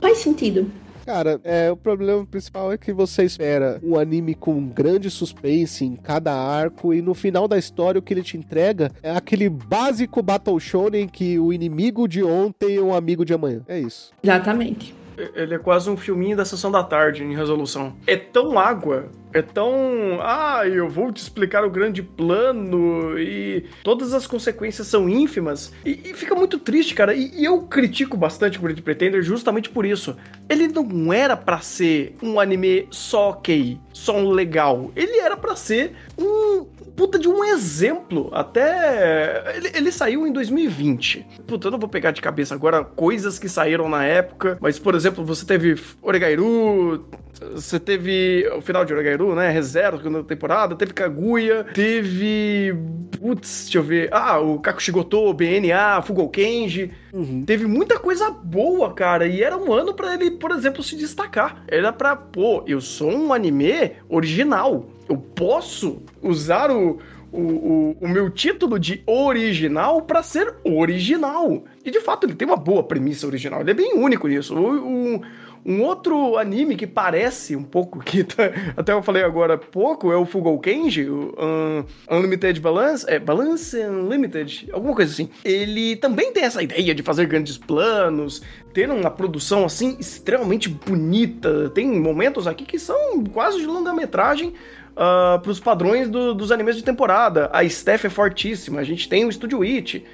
[0.00, 0.70] faz sentido.
[1.06, 5.94] Cara, é, o problema principal é que você espera um anime com grande suspense em
[5.94, 10.20] cada arco e no final da história o que ele te entrega é aquele básico
[10.20, 13.62] Battle Shonen que o inimigo de ontem é um amigo de amanhã.
[13.68, 14.10] É isso.
[14.20, 14.92] Exatamente.
[15.34, 17.94] Ele é quase um filminho da sessão da tarde em resolução.
[18.06, 20.18] É tão água, é tão.
[20.20, 25.72] Ah, eu vou te explicar o grande plano e todas as consequências são ínfimas.
[25.84, 27.14] E, e fica muito triste, cara.
[27.14, 30.16] E, e, eu critico bastante o Great Pretender justamente por isso.
[30.48, 34.90] Ele não era para ser um anime só ok, só um legal.
[34.96, 36.66] Ele era para ser um
[36.96, 38.30] puta de um exemplo.
[38.32, 39.54] Até.
[39.56, 41.26] Ele, ele, saiu em 2020.
[41.46, 44.58] Puta, eu não vou pegar de cabeça agora coisas que saíram na época.
[44.60, 47.06] Mas, por exemplo, você teve Oregairu.
[47.52, 49.50] Você teve o final de Oregairu, né?
[49.50, 50.74] Rezero, segunda temporada.
[50.74, 51.64] Teve Kaguya.
[51.74, 52.74] Teve.
[53.20, 54.08] Putz, deixa eu ver.
[54.10, 56.90] Ah, o Kakushigoto, BNA, Fugou Kenji.
[57.12, 57.44] Uhum.
[57.44, 59.26] Teve muita coisa boa, cara.
[59.26, 61.62] E era um ano para ele, por exemplo, se destacar.
[61.68, 66.98] Era pra, pô, eu sou um anime original eu posso usar o,
[67.32, 71.64] o, o, o, meu título de original para ser original.
[71.84, 73.60] E de fato, ele tem uma boa premissa original.
[73.60, 74.54] Ele é bem único nisso.
[74.54, 75.20] O,
[75.66, 78.44] um outro anime que parece um pouco, que tá,
[78.76, 83.76] até eu falei agora pouco, é o Fugou Kenji, o um, Unlimited Balance, é Balance
[83.76, 85.28] Unlimited, alguma coisa assim.
[85.44, 88.42] Ele também tem essa ideia de fazer grandes planos,
[88.72, 91.68] ter uma produção assim extremamente bonita.
[91.70, 94.54] Tem momentos aqui que são quase de longa-metragem,
[94.96, 97.50] uh, ah, para os padrões do, dos animes de temporada.
[97.52, 100.04] A Steph é fortíssima, a gente tem o Studio It.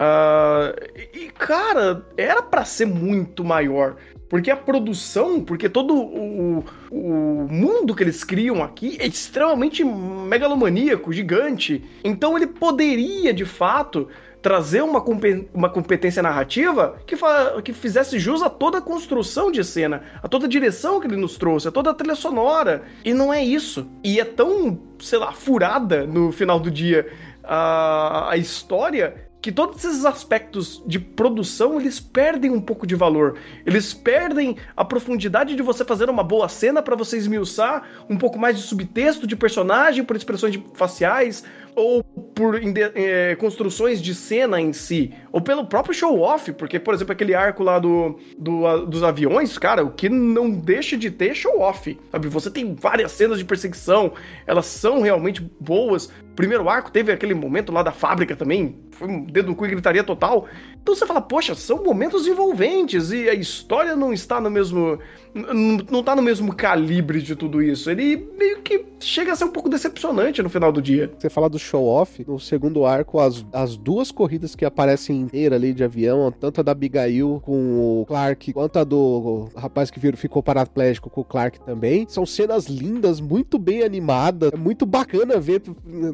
[0.00, 0.72] Uh,
[1.12, 3.96] e, cara, era para ser muito maior.
[4.30, 11.12] Porque a produção, porque todo o, o mundo que eles criam aqui é extremamente megalomaníaco,
[11.12, 11.84] gigante.
[12.04, 14.08] Então ele poderia, de fato,
[14.42, 15.04] trazer uma,
[15.52, 17.16] uma competência narrativa que,
[17.62, 21.16] que fizesse jus a toda a construção de cena, a toda a direção que ele
[21.16, 22.82] nos trouxe, a toda a trilha sonora.
[23.04, 23.86] E não é isso.
[24.02, 27.06] E é tão, sei lá, furada no final do dia
[27.44, 33.38] a, a história que todos esses aspectos de produção eles perdem um pouco de valor.
[33.64, 38.38] Eles perdem a profundidade de você fazer uma boa cena para você esmiuçar um pouco
[38.38, 41.42] mais de subtexto de personagem por expressões faciais,
[41.80, 42.60] ou por
[42.94, 47.62] é, construções de cena em si, ou pelo próprio show-off, porque, por exemplo, aquele arco
[47.62, 52.28] lá do, do a, dos aviões, cara, o que não deixa de ter show-off, sabe?
[52.28, 54.12] Você tem várias cenas de perseguição,
[54.46, 56.12] elas são realmente boas.
[56.36, 59.70] Primeiro arco teve aquele momento lá da fábrica também, foi um dedo no cu e
[59.70, 60.46] gritaria total.
[60.82, 64.98] Então você fala, poxa, são momentos envolventes e a história não está no mesmo
[65.32, 67.90] não tá no mesmo calibre de tudo isso.
[67.90, 71.10] Ele meio que chega a ser um pouco decepcionante no final do dia.
[71.18, 75.72] Você fala do show-off, no segundo arco, as, as duas corridas que aparecem inteira ali
[75.72, 80.42] de avião, tanto a da Abigail com o Clark, quanto a do rapaz que ficou
[80.42, 85.62] paraplégico com o Clark também, são cenas lindas, muito bem animadas, é muito bacana ver,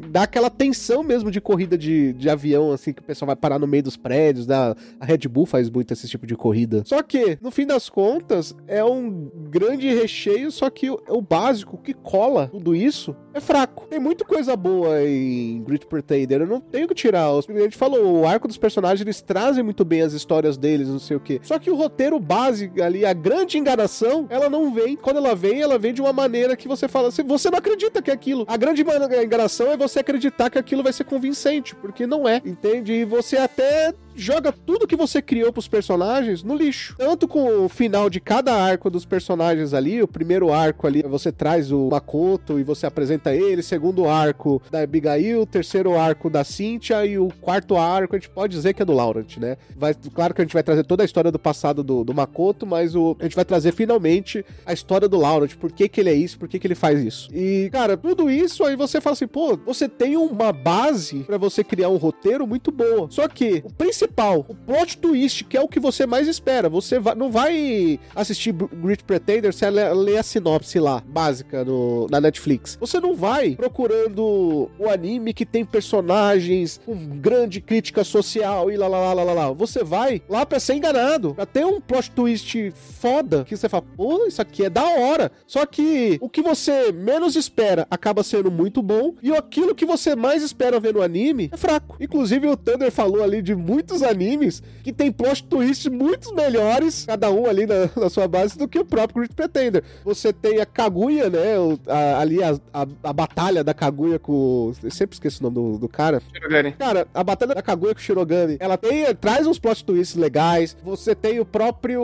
[0.09, 3.59] dá aquela tensão mesmo de corrida de, de avião, assim, que o pessoal vai parar
[3.59, 4.56] no meio dos prédios, da,
[4.99, 6.83] a Red Bull faz muito esse tipo de corrida.
[6.85, 11.77] Só que, no fim das contas, é um grande recheio, só que o, o básico
[11.77, 13.87] que cola tudo isso é fraco.
[13.87, 17.27] Tem muita coisa boa em Great Pretender, eu não tenho que tirar.
[17.27, 20.99] A gente falou, o arco dos personagens, eles trazem muito bem as histórias deles, não
[20.99, 21.39] sei o que.
[21.43, 24.95] Só que o roteiro básico ali, a grande enganação, ela não vem.
[24.95, 28.01] Quando ela vem, ela vem de uma maneira que você fala assim, você não acredita
[28.01, 28.45] que é aquilo.
[28.47, 32.93] A grande enganação é você acreditar que aquilo vai ser convincente, porque não é, entende?
[32.93, 36.95] E você até joga tudo que você criou pros personagens no lixo.
[36.97, 41.31] Tanto com o final de cada arco dos personagens ali, o primeiro arco ali, você
[41.31, 47.05] traz o Makoto e você apresenta ele, segundo arco da Abigail, terceiro arco da Cynthia
[47.05, 49.57] e o quarto arco a gente pode dizer que é do Laurent, né?
[49.75, 52.65] Vai, claro que a gente vai trazer toda a história do passado do, do Makoto,
[52.65, 56.09] mas o, a gente vai trazer finalmente a história do Laurent, por que que ele
[56.09, 57.29] é isso, por que que ele faz isso.
[57.33, 61.63] E, cara, tudo isso aí você fala assim, pô, você tem uma base para você
[61.63, 63.07] criar um roteiro muito boa.
[63.09, 66.69] Só que o principal principal, o plot twist, que é o que você mais espera.
[66.69, 72.19] Você vai, não vai assistir Great Pretender se ler a sinopse lá, básica, no, na
[72.21, 72.77] Netflix.
[72.79, 78.87] Você não vai procurando o anime que tem personagens com grande crítica social e lá,
[78.87, 79.51] lá, lá, lá, lá.
[79.53, 83.83] Você vai lá pra ser enganado, pra ter um plot twist foda, que você fala,
[83.95, 85.31] pô, isso aqui é da hora.
[85.45, 90.15] Só que o que você menos espera acaba sendo muito bom, e aquilo que você
[90.15, 91.97] mais espera ver no anime é fraco.
[91.99, 97.05] Inclusive, o Thunder falou ali de muitos muitos animes que tem plot twists muito melhores,
[97.05, 99.83] cada um ali na, na sua base, do que o próprio Great Pretender.
[100.03, 101.57] Você tem a Kaguya, né?
[101.59, 104.73] O, a, ali a, a, a, batalha da Kaguya com.
[104.83, 106.21] Eu sempre esqueço o nome do, do cara.
[106.33, 106.71] Shirogane.
[106.73, 110.77] Cara, a batalha da Kaguya com o Shirogane, ela tem, traz uns plot twists legais.
[110.83, 112.03] Você tem o próprio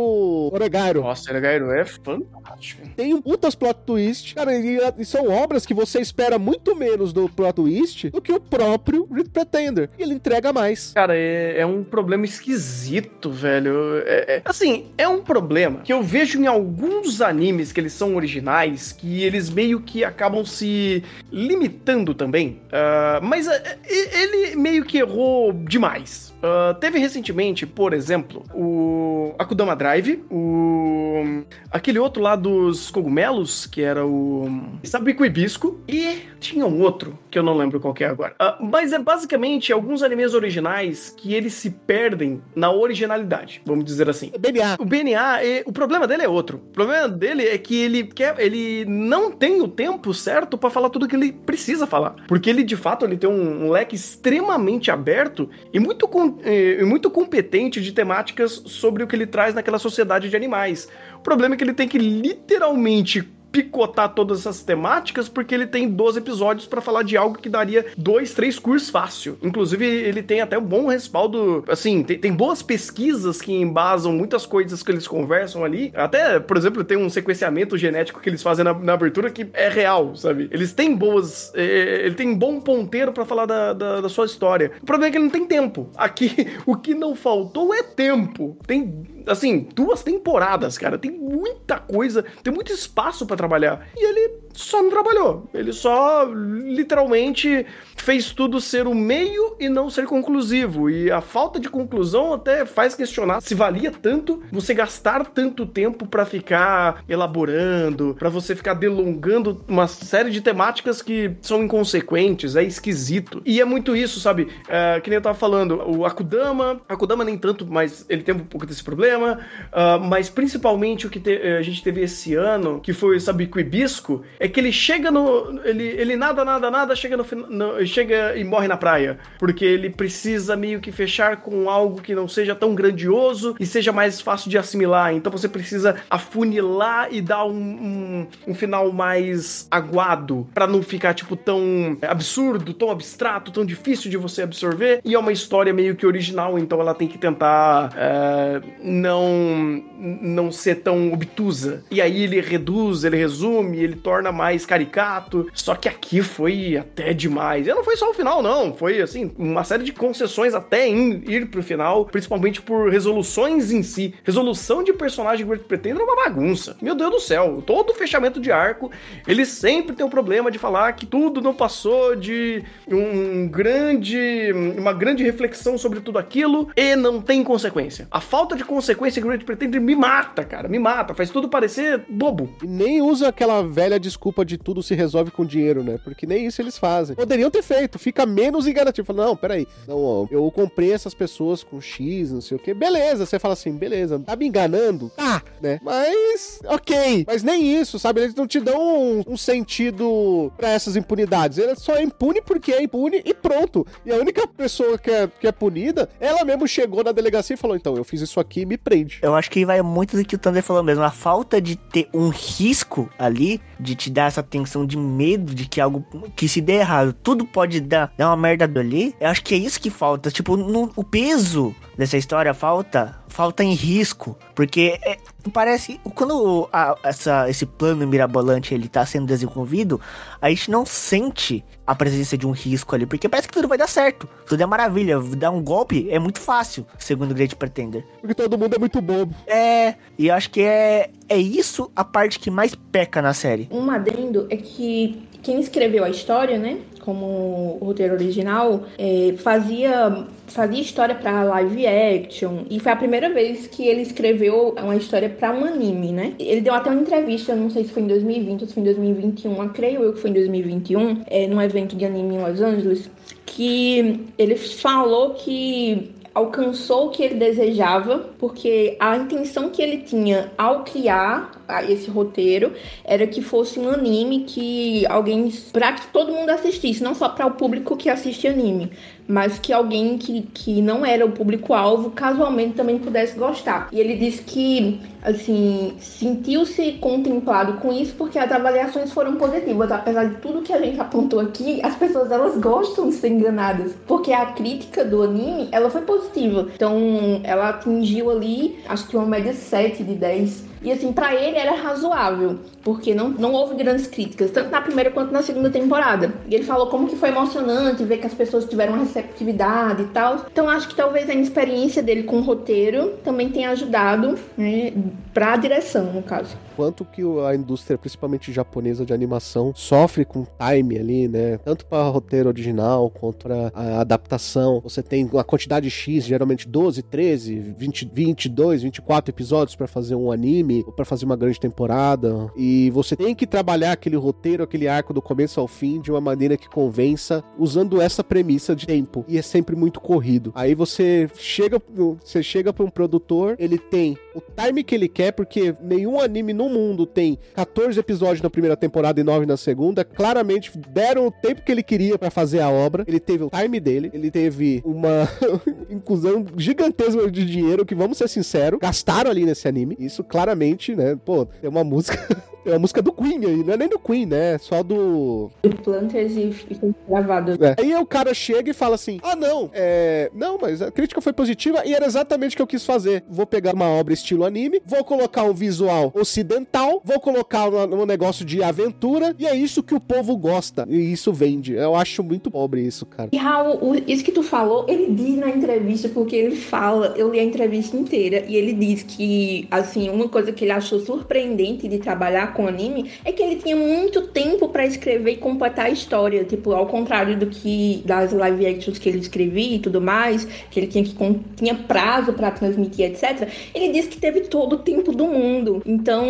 [0.52, 1.02] Oregairo.
[1.02, 2.88] Nossa, Oregairo é fantástico.
[2.96, 7.30] Tem muitas plot twists, cara, e, e, são obras que você espera muito menos do
[7.30, 9.90] plot twist do que o próprio Great Pretender.
[9.98, 10.92] E ele entrega mais.
[10.94, 14.02] Cara, é, é um problema esquisito, velho.
[14.06, 18.16] É, é, assim, é um problema que eu vejo em alguns animes que eles são
[18.16, 22.62] originais, que eles meio que acabam se limitando também.
[22.68, 23.52] Uh, mas uh,
[23.88, 26.33] ele meio que errou demais.
[26.44, 33.82] Uh, teve recentemente, por exemplo, o Akudama Drive, o aquele outro lá dos cogumelos, que
[33.82, 38.36] era o Sabico Hibisco, e tinha um outro, que eu não lembro qual é agora.
[38.42, 44.10] Uh, mas é basicamente alguns animes originais que eles se perdem na originalidade, vamos dizer
[44.10, 44.32] assim.
[44.36, 44.78] O BNA.
[44.80, 46.58] O BNA, é, o problema dele é outro.
[46.58, 50.90] O problema dele é que ele quer, ele não tem o tempo certo para falar
[50.90, 52.16] tudo que ele precisa falar.
[52.28, 56.84] Porque ele, de fato, ele tem um, um leque extremamente aberto e muito com e
[56.84, 60.88] muito competente de temáticas sobre o que ele traz naquela sociedade de animais.
[61.16, 65.88] O problema é que ele tem que literalmente picotar todas essas temáticas porque ele tem
[65.88, 69.38] 12 episódios para falar de algo que daria dois, três cursos fácil.
[69.44, 74.48] Inclusive, ele tem até um bom respaldo, assim, tem, tem, boas pesquisas que embasam muitas
[74.48, 75.94] coisas que eles conversam ali.
[75.94, 79.70] Até, por exemplo, tem um sequenciamento genético que eles fazem na, na abertura que é
[79.70, 80.50] real, sabe?
[80.52, 81.54] Eles têm boas.
[81.54, 84.72] É, é ele tem um bom ponteiro para falar da, da, da sua história.
[84.82, 85.92] O problema é que ele não tem tempo.
[85.96, 88.58] Aqui, o que não faltou é tempo.
[88.66, 90.98] Tem assim, duas temporadas, cara.
[90.98, 93.88] Tem muita coisa, tem muito espaço para trabalhar.
[93.96, 95.50] E ele só não trabalhou.
[95.54, 97.66] Ele só literalmente
[97.96, 100.90] fez tudo ser o meio e não ser conclusivo.
[100.90, 106.06] E a falta de conclusão até faz questionar se valia tanto você gastar tanto tempo
[106.06, 112.64] para ficar elaborando, para você ficar delongando uma série de temáticas que são inconsequentes, é
[112.64, 113.42] esquisito.
[113.46, 114.50] E é muito isso, sabe?
[114.68, 118.40] É, que nem eu tava falando, o Akudama, Akudama nem tanto, mas ele tem um
[118.40, 122.94] pouco desse problema, uh, mas principalmente o que te, a gente teve esse ano, que
[122.94, 125.60] foi, sabe, Hibisco, é que ele chega no.
[125.64, 129.18] Ele, ele nada, nada, nada, chega no, no, chega e morre na praia.
[129.38, 133.92] Porque ele precisa meio que fechar com algo que não seja tão grandioso e seja
[133.92, 135.14] mais fácil de assimilar.
[135.14, 140.48] Então você precisa afunilar e dar um, um, um final mais aguado.
[140.54, 145.02] para não ficar, tipo, tão absurdo, tão abstrato, tão difícil de você absorver.
[145.04, 148.62] E é uma história meio que original, então ela tem que tentar é,
[149.04, 151.84] não, não ser tão obtusa.
[151.92, 155.50] E aí ele reduz, ele resume, ele torna mais caricato.
[155.54, 157.68] Só que aqui foi até demais.
[157.68, 158.74] E não foi só o final, não.
[158.74, 163.84] Foi, assim, uma série de concessões até em ir pro final, principalmente por resoluções em
[163.84, 164.14] si.
[164.24, 166.78] Resolução de personagem Great Pretender é uma bagunça.
[166.82, 167.62] Meu Deus do céu.
[167.66, 168.90] Todo fechamento de arco,
[169.28, 174.52] ele sempre tem o problema de falar que tudo não passou de um grande.
[174.78, 178.08] uma grande reflexão sobre tudo aquilo e não tem consequência.
[178.10, 180.68] A falta de consequência Great Pretender me mata, cara.
[180.68, 181.14] Me mata.
[181.14, 182.50] Faz tudo parecer bobo.
[182.64, 186.00] E nem usa aquela velha desculpa de tudo se resolve com dinheiro, né?
[186.04, 187.16] Porque nem isso eles fazem.
[187.16, 189.06] Poderiam ter feito, fica menos enganativo.
[189.06, 189.68] Fala, não, peraí.
[189.88, 192.74] Não, ó, eu comprei essas pessoas com X, não sei o que.
[192.74, 195.10] Beleza, você fala assim, beleza, tá me enganando?
[195.16, 195.80] Tá, né?
[195.84, 197.26] Mas, ok.
[197.28, 198.22] Mas nem isso, sabe?
[198.22, 201.58] Eles não te dão um, um sentido pra essas impunidades.
[201.58, 203.86] Ele só é impune porque é impune e pronto.
[204.06, 207.58] E a única pessoa que é, que é punida, ela mesmo chegou na delegacia e
[207.58, 209.20] falou, então, eu fiz isso aqui me prende.
[209.22, 211.04] Eu acho que vai muito do que o Thunder falou mesmo.
[211.04, 215.66] A falta de ter um risco ali, de te dar essa tensão de medo de
[215.66, 216.06] que algo
[216.36, 219.16] que se der errado, tudo pode dar, dar uma merda ali.
[219.20, 220.32] Eu acho que é isso que falta.
[220.32, 225.18] Tipo, no, o peso dessa história falta falta em risco, porque é,
[225.52, 230.00] parece quando a, essa, esse plano mirabolante ele tá sendo desenvolvido,
[230.40, 233.78] a gente não sente a presença de um risco ali, porque parece que tudo vai
[233.78, 238.06] dar certo, tudo é maravilha, dar um golpe é muito fácil, segundo o Great Pretender.
[238.22, 239.34] Porque todo mundo é muito bobo.
[239.48, 243.68] É, e acho que é é isso a parte que mais peca na série.
[243.72, 250.82] Um adendo é que quem escreveu a história, né, como roteiro original, é, fazia fazia
[250.82, 255.52] história para live action e foi a primeira vez que ele escreveu uma história para
[255.52, 256.34] um anime, né?
[256.40, 258.86] Ele deu até uma entrevista, não sei se foi em 2020 ou se foi em
[258.86, 263.10] 2021, creio eu que foi em 2021, é, num evento de anime em Los Angeles,
[263.46, 270.52] que ele falou que alcançou o que ele desejava, porque a intenção que ele tinha
[270.58, 275.52] ao criar a esse roteiro era que fosse um anime que alguém.
[275.72, 278.92] pra que todo mundo assistisse, não só para o público que assiste anime,
[279.28, 283.88] mas que alguém que, que não era o público-alvo casualmente também pudesse gostar.
[283.92, 289.92] E ele disse que, assim, sentiu-se contemplado com isso porque as avaliações foram positivas.
[289.92, 293.94] Apesar de tudo que a gente apontou aqui, as pessoas elas gostam de ser enganadas,
[294.06, 296.68] porque a crítica do anime, ela foi positiva.
[296.76, 301.58] Então, ela atingiu ali, acho que uma média 7 de 10 e assim, para ele
[301.58, 306.34] era razoável, porque não, não houve grandes críticas, tanto na primeira quanto na segunda temporada.
[306.48, 310.46] E ele falou como que foi emocionante ver que as pessoas tiveram receptividade e tal.
[310.52, 314.94] Então acho que talvez a experiência dele com o roteiro também tenha ajudado né,
[315.34, 316.56] para a direção, no caso.
[316.76, 321.58] Quanto que a indústria, principalmente japonesa de animação, sofre com time ali, né?
[321.60, 324.80] Tanto para roteiro original quanto para a adaptação.
[324.82, 330.32] Você tem uma quantidade X, geralmente 12, 13, 20, 22, 24 episódios para fazer um
[330.32, 332.52] anime anime, ou para fazer uma grande temporada.
[332.56, 336.22] E você tem que trabalhar aquele roteiro, aquele arco do começo ao fim de uma
[336.22, 339.26] maneira que convença, usando essa premissa de tempo.
[339.28, 340.52] E é sempre muito corrido.
[340.56, 341.82] Aí você chega,
[342.22, 346.54] você chega para um produtor, ele tem o time que ele quer, porque nenhum anime
[346.54, 350.04] no mundo tem 14 episódios na primeira temporada e 9 na segunda.
[350.04, 353.04] Claramente deram o tempo que ele queria para fazer a obra.
[353.08, 355.28] Ele teve o time dele, ele teve uma
[355.90, 359.96] inclusão gigantesca de dinheiro que, vamos ser sinceros, gastaram ali nesse anime.
[360.00, 361.18] Isso claramente né?
[361.24, 362.18] Pô, tem uma música.
[362.64, 364.58] tem uma música do Queen aí, não é nem do Queen, né?
[364.58, 365.50] Só do.
[365.62, 367.64] Do Planters e foi gravado.
[367.64, 367.76] É.
[367.80, 370.32] Aí o cara chega e fala assim: Ah, não, é.
[370.34, 373.24] Não, mas a crítica foi positiva e era exatamente o que eu quis fazer.
[373.30, 378.46] Vou pegar uma obra estilo anime, vou colocar um visual ocidental, vou colocar um negócio
[378.46, 380.86] de aventura, e é isso que o povo gosta.
[380.90, 381.74] E isso vende.
[381.74, 383.30] Eu acho muito pobre isso, cara.
[383.32, 387.40] E Raul, isso que tu falou, ele diz na entrevista, porque ele fala, eu li
[387.40, 391.98] a entrevista inteira, e ele diz que, assim, uma coisa que ele achou surpreendente de
[391.98, 396.44] trabalhar com anime é que ele tinha muito tempo para escrever e completar a história.
[396.44, 400.80] Tipo, ao contrário do que das live actions que ele escrevia e tudo mais, que
[400.80, 401.14] ele tinha que
[401.56, 403.50] tinha prazo para transmitir, etc.
[403.74, 405.82] Ele disse que teve todo o tempo do mundo.
[405.86, 406.26] Então,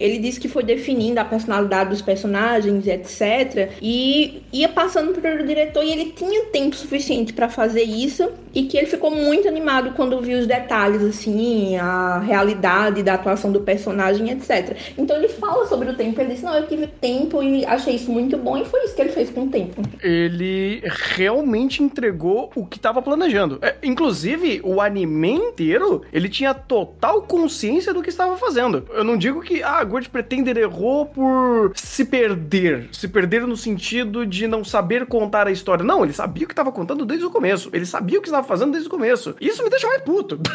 [0.00, 3.72] ele disse que foi definindo a personalidade dos personagens, etc.
[3.80, 8.76] E ia passando pro diretor e ele tinha tempo suficiente para fazer isso e que
[8.76, 14.30] ele ficou muito animado quando viu os detalhes, assim, a realidade da atuação do personagem,
[14.30, 14.76] etc.
[14.96, 18.10] Então ele fala sobre o tempo, ele disse, não, eu tive tempo e achei isso
[18.10, 19.82] muito bom, e foi isso que ele fez com o tempo.
[20.02, 20.82] Ele
[21.14, 23.58] realmente entregou o que estava planejando.
[23.60, 28.86] É, inclusive, o anime inteiro, ele tinha total consciência do que estava fazendo.
[28.90, 32.88] Eu não digo que, ah, Gord Pretender errou por se perder.
[32.92, 35.84] Se perder no sentido de não saber contar a história.
[35.84, 37.70] Não, ele sabia o que estava contando desde o começo.
[37.72, 39.34] Ele sabia o que estava fazendo desde o começo.
[39.40, 40.38] Isso me deixa mais puto.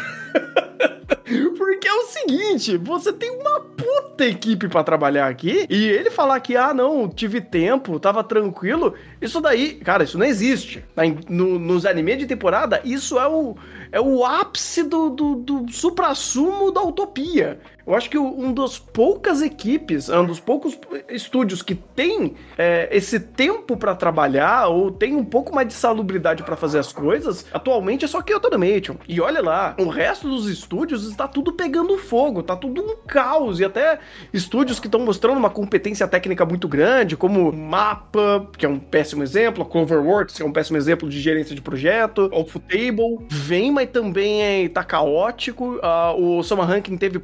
[1.56, 6.40] Porque é o seguinte, você tem uma puta equipe para trabalhar aqui e ele falar
[6.40, 10.84] que, ah, não, tive tempo, tava tranquilo, isso daí, cara, isso não existe.
[11.28, 13.56] No, nos animes de temporada, isso é o,
[13.92, 17.60] é o ápice do, do, do supra-sumo da utopia.
[17.90, 20.78] Eu acho que um dos poucas equipes, um dos poucos
[21.08, 26.44] estúdios que tem é, esse tempo para trabalhar ou tem um pouco mais de salubridade
[26.44, 28.94] para fazer as coisas, atualmente é só Kyoto Animation.
[29.08, 33.58] E olha lá, o resto dos estúdios está tudo pegando fogo, tá tudo um caos
[33.58, 33.98] e até
[34.32, 39.24] estúdios que estão mostrando uma competência técnica muito grande, como Mapa, que é um péssimo
[39.24, 42.30] exemplo, a Cloverworks, que é um péssimo exemplo de gerência de projeto,
[42.68, 47.18] Table, vem, mas também é, tá caótico, uh, o Summer Ranking teve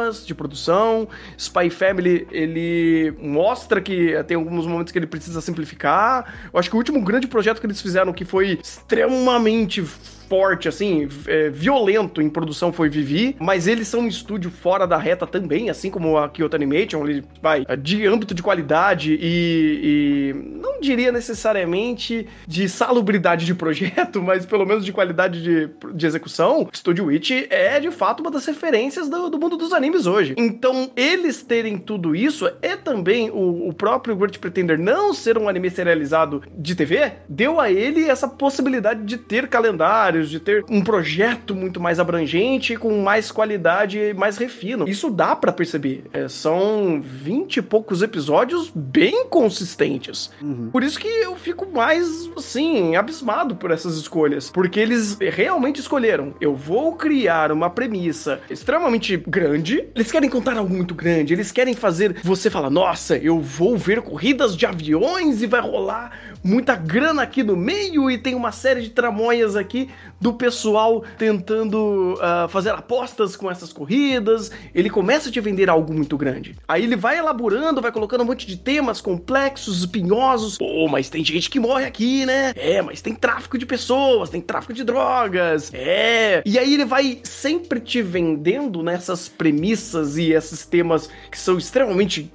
[0.00, 1.08] problemas de produção.
[1.36, 6.34] Spy Family, ele mostra que tem alguns momentos que ele precisa simplificar.
[6.52, 9.84] Eu acho que o último grande projeto que eles fizeram que foi extremamente
[10.30, 14.96] forte, assim, é, violento em produção foi Vivi, mas eles são um estúdio fora da
[14.96, 20.34] reta também, assim como a Kyoto Animation, ele vai de âmbito de qualidade e, e
[20.56, 26.68] não diria necessariamente de salubridade de projeto, mas pelo menos de qualidade de, de execução.
[26.72, 30.36] Studio Witch é de fato uma das referências do, do mundo dos animes hoje.
[30.38, 35.48] Então, eles terem tudo isso é também o, o próprio Great Pretender não ser um
[35.48, 40.82] anime serializado de TV, deu a ele essa possibilidade de ter calendário de ter um
[40.82, 44.88] projeto muito mais abrangente, com mais qualidade e mais refino.
[44.88, 46.04] Isso dá para perceber.
[46.12, 50.30] É, são vinte e poucos episódios bem consistentes.
[50.42, 50.70] Uhum.
[50.70, 54.50] Por isso que eu fico mais, assim, abismado por essas escolhas.
[54.50, 56.34] Porque eles realmente escolheram.
[56.40, 59.84] Eu vou criar uma premissa extremamente grande.
[59.94, 61.32] Eles querem contar algo muito grande.
[61.32, 66.12] Eles querem fazer você falar: nossa, eu vou ver corridas de aviões e vai rolar
[66.42, 72.14] muita grana aqui no meio e tem uma série de tramóias aqui do pessoal tentando
[72.14, 74.50] uh, fazer apostas com essas corridas.
[74.74, 76.56] Ele começa a te vender algo muito grande.
[76.66, 80.58] Aí ele vai elaborando, vai colocando um monte de temas complexos, espinhosos.
[80.58, 82.52] Pô, mas tem gente que morre aqui, né?
[82.56, 85.70] É, mas tem tráfico de pessoas, tem tráfico de drogas.
[85.72, 86.42] É.
[86.44, 92.30] E aí ele vai sempre te vendendo nessas premissas e esses temas que são extremamente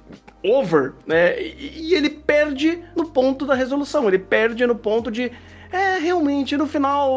[0.46, 1.40] over, né?
[1.40, 5.32] E, ele perde no ponto da resolução, ele perde no ponto de
[5.70, 7.12] é, realmente, no final,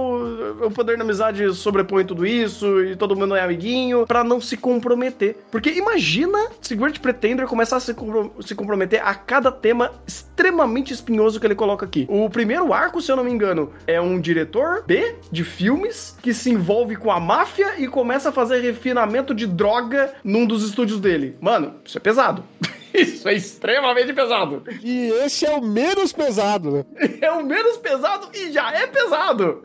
[0.62, 4.58] o poder da amizade sobrepõe tudo isso e todo mundo é amiguinho para não se
[4.58, 5.38] comprometer.
[5.52, 10.94] Porque imagina se Great Pretender começar a se, compro se comprometer a cada tema extremamente
[10.94, 12.06] espinhoso que ele coloca aqui.
[12.10, 16.34] O primeiro arco, se eu não me engano, é um diretor B de filmes que
[16.34, 21.00] se envolve com a máfia e começa a fazer refinamento de droga num dos estúdios
[21.00, 21.38] dele.
[21.40, 22.44] Mano, isso é pesado.
[23.02, 24.64] Isso é extremamente pesado.
[24.84, 26.86] E esse é o menos pesado, né?
[27.22, 29.64] É o menos pesado e já é pesado.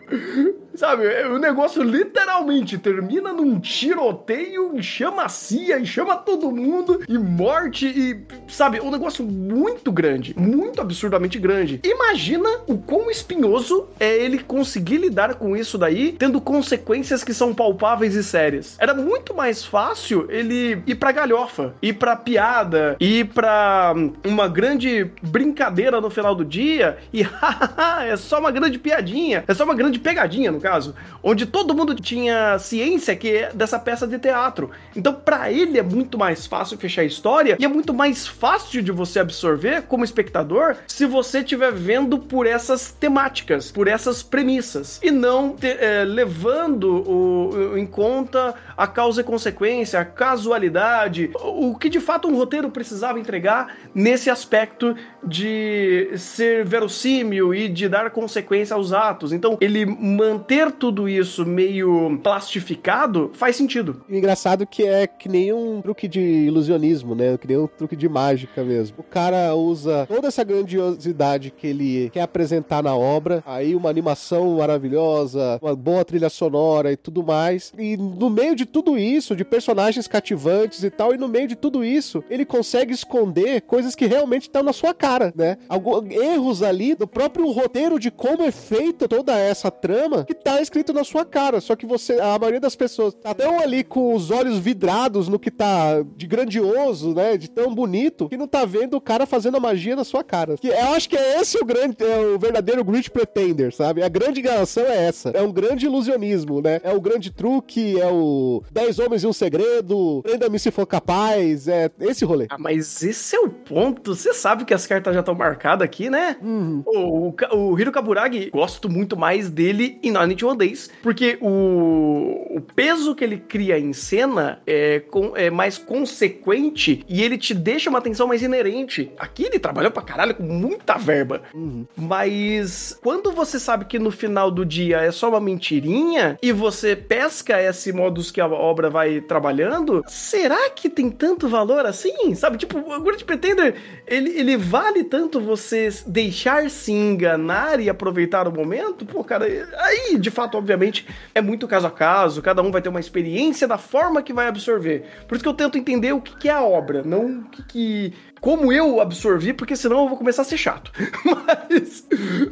[0.76, 7.86] Sabe, o negócio literalmente termina num tiroteio, chama a CIA chama todo mundo, e morte,
[7.86, 11.80] e sabe, um negócio muito grande, muito absurdamente grande.
[11.84, 17.54] Imagina o quão espinhoso é ele conseguir lidar com isso daí, tendo consequências que são
[17.54, 18.76] palpáveis e sérias.
[18.78, 23.94] Era muito mais fácil ele ir pra galhofa, ir pra piada, ir pra
[24.24, 27.22] uma grande brincadeira no final do dia, e
[28.08, 31.94] é só uma grande piadinha, é só uma grande pegadinha, no caso, onde todo mundo
[31.94, 34.70] tinha ciência que é dessa peça de teatro.
[34.96, 38.80] Então, para ele é muito mais fácil fechar a história e é muito mais fácil
[38.82, 45.00] de você absorver como espectador se você estiver vendo por essas temáticas, por essas premissas
[45.02, 51.74] e não te, é, levando o, em conta a causa e consequência, a casualidade, o
[51.76, 58.10] que de fato um roteiro precisava entregar nesse aspecto de ser verossímil e de dar
[58.10, 59.32] consequência aos atos.
[59.32, 64.02] Então, ele manter tudo isso meio plastificado faz sentido.
[64.08, 67.38] Engraçado que é que nem um truque de ilusionismo, né?
[67.38, 68.96] Que nem um truque de mágica mesmo.
[68.98, 74.56] O cara usa toda essa grandiosidade que ele quer apresentar na obra, aí uma animação
[74.56, 77.72] maravilhosa, uma boa trilha sonora e tudo mais.
[77.78, 81.56] E no meio de tudo isso, de personagens cativantes e tal, e no meio de
[81.56, 85.56] tudo isso, ele consegue esconder coisas que realmente estão na sua cara, né?
[85.68, 90.60] Alguns erros ali do próprio roteiro de como é feita toda essa trama que tá
[90.60, 91.60] escrito na sua cara.
[91.60, 95.38] Só que você, a maioria das pessoas tá tão ali com os olhos vidrados no
[95.38, 97.36] que tá de grandioso, né?
[97.36, 100.56] De tão bonito, que não tá vendo o cara fazendo a magia na sua cara.
[100.56, 104.02] Que eu acho que é esse o grande, é o verdadeiro Great Pretender, sabe?
[104.02, 105.30] A grande enganação é essa.
[105.30, 106.80] É um grande ilusionismo, né?
[106.82, 111.68] É o grande truque, é o 10 homens e um segredo, prenda-me se for capaz,
[111.68, 112.46] é esse rolê.
[112.50, 114.14] Ah, mas esse é o ponto.
[114.14, 116.36] Você sabe que as cartas já estão marcadas aqui, né?
[116.42, 116.82] Uhum.
[116.86, 122.56] O, o, o Hiro Kaburagi, gosto muito mais dele em Nine One Days, porque o,
[122.56, 127.54] o peso que ele cria em cena é, com, é mais consequente e ele te
[127.54, 129.10] deixa uma atenção mais inerente.
[129.18, 131.42] Aqui ele trabalhou pra caralho com muita verba.
[131.54, 131.86] Uhum.
[131.96, 136.96] Mas quando você sabe que no final do dia é só uma mentirinha e você
[136.96, 142.34] pesca esse modus que a obra vai trabalhando, será que tem tanto valor assim?
[142.34, 143.74] Sabe, tipo, o Great Pretender,
[144.06, 149.04] ele, ele vale tanto você deixar se enganar e aproveitar o momento?
[149.04, 149.46] Pô, cara,
[149.78, 153.66] aí, de fato, obviamente, é muito caso a caso, cada um vai ter uma experiência
[153.66, 155.04] da forma que vai absorver.
[155.26, 157.62] Por isso que eu tento entender o que, que é a obra, não o que,
[157.64, 160.92] que como eu absorvi, porque senão eu vou começar a ser chato.
[161.24, 162.06] Mas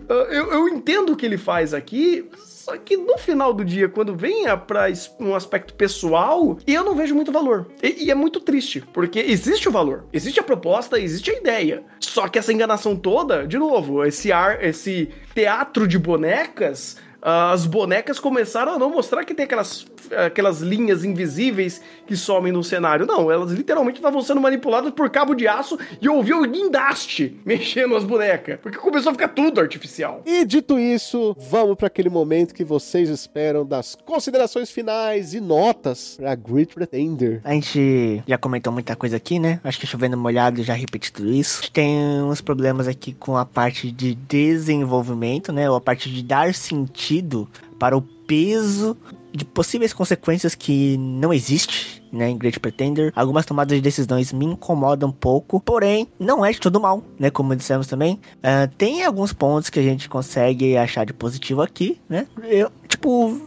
[0.09, 2.31] eu, eu entendo o que ele faz aqui,
[2.63, 4.87] só que no final do dia, quando vem para
[5.19, 7.67] um aspecto pessoal, eu não vejo muito valor.
[7.83, 11.83] E, e, é muito triste, porque existe o valor, existe a proposta, existe a ideia.
[11.99, 18.19] Só que essa enganação toda, de novo, esse ar, esse teatro de bonecas as bonecas
[18.19, 19.87] começaram a não mostrar que tem aquelas,
[20.27, 23.07] aquelas linhas invisíveis que somem no cenário.
[23.07, 27.41] Não, elas literalmente estavam sendo manipuladas por cabo de aço e eu ouvi o guindaste
[27.45, 28.59] mexendo as bonecas.
[28.61, 30.23] Porque começou a ficar tudo artificial.
[30.27, 36.17] E dito isso, vamos para aquele momento que vocês esperam das considerações finais e notas
[36.17, 37.41] pra Great Pretender.
[37.45, 39.61] A gente já comentou muita coisa aqui, né?
[39.63, 41.71] Acho que chovendo molhado já repeti tudo isso.
[41.71, 45.71] Tem uns problemas aqui com a parte de desenvolvimento, né?
[45.71, 47.49] Ou a parte de dar sentido sentido
[47.79, 48.97] para o peso
[49.33, 53.13] de possíveis consequências que não existe né, em Great Pretender.
[53.17, 57.31] Algumas tomadas de decisões me incomodam um pouco, porém, não é de todo mal, né,
[57.31, 58.21] como dissemos também.
[58.39, 62.27] Uh, tem alguns pontos que a gente consegue achar de positivo aqui, né?
[62.45, 63.41] Eu, tipo,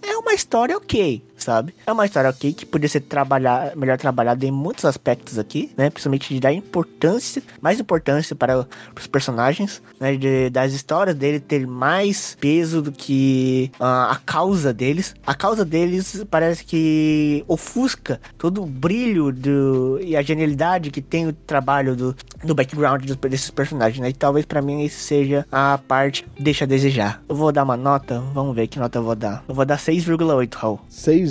[0.00, 1.74] é uma história ok sabe?
[1.86, 5.90] É uma história ok que poderia ser trabalhar, melhor trabalhada em muitos aspectos aqui, né?
[5.90, 8.66] Principalmente de dar importância, mais importância para
[8.98, 10.16] os personagens, né?
[10.16, 15.14] De, das histórias dele ter mais peso do que uh, a causa deles.
[15.26, 21.26] A causa deles parece que ofusca todo o brilho do, e a genialidade que tem
[21.26, 24.08] o trabalho do, do background dos, desses personagens, né?
[24.10, 27.22] E talvez para mim esse seja a parte que deixa a desejar.
[27.28, 29.44] Eu vou dar uma nota, vamos ver que nota eu vou dar.
[29.48, 30.80] Eu vou dar 6,8, Raul.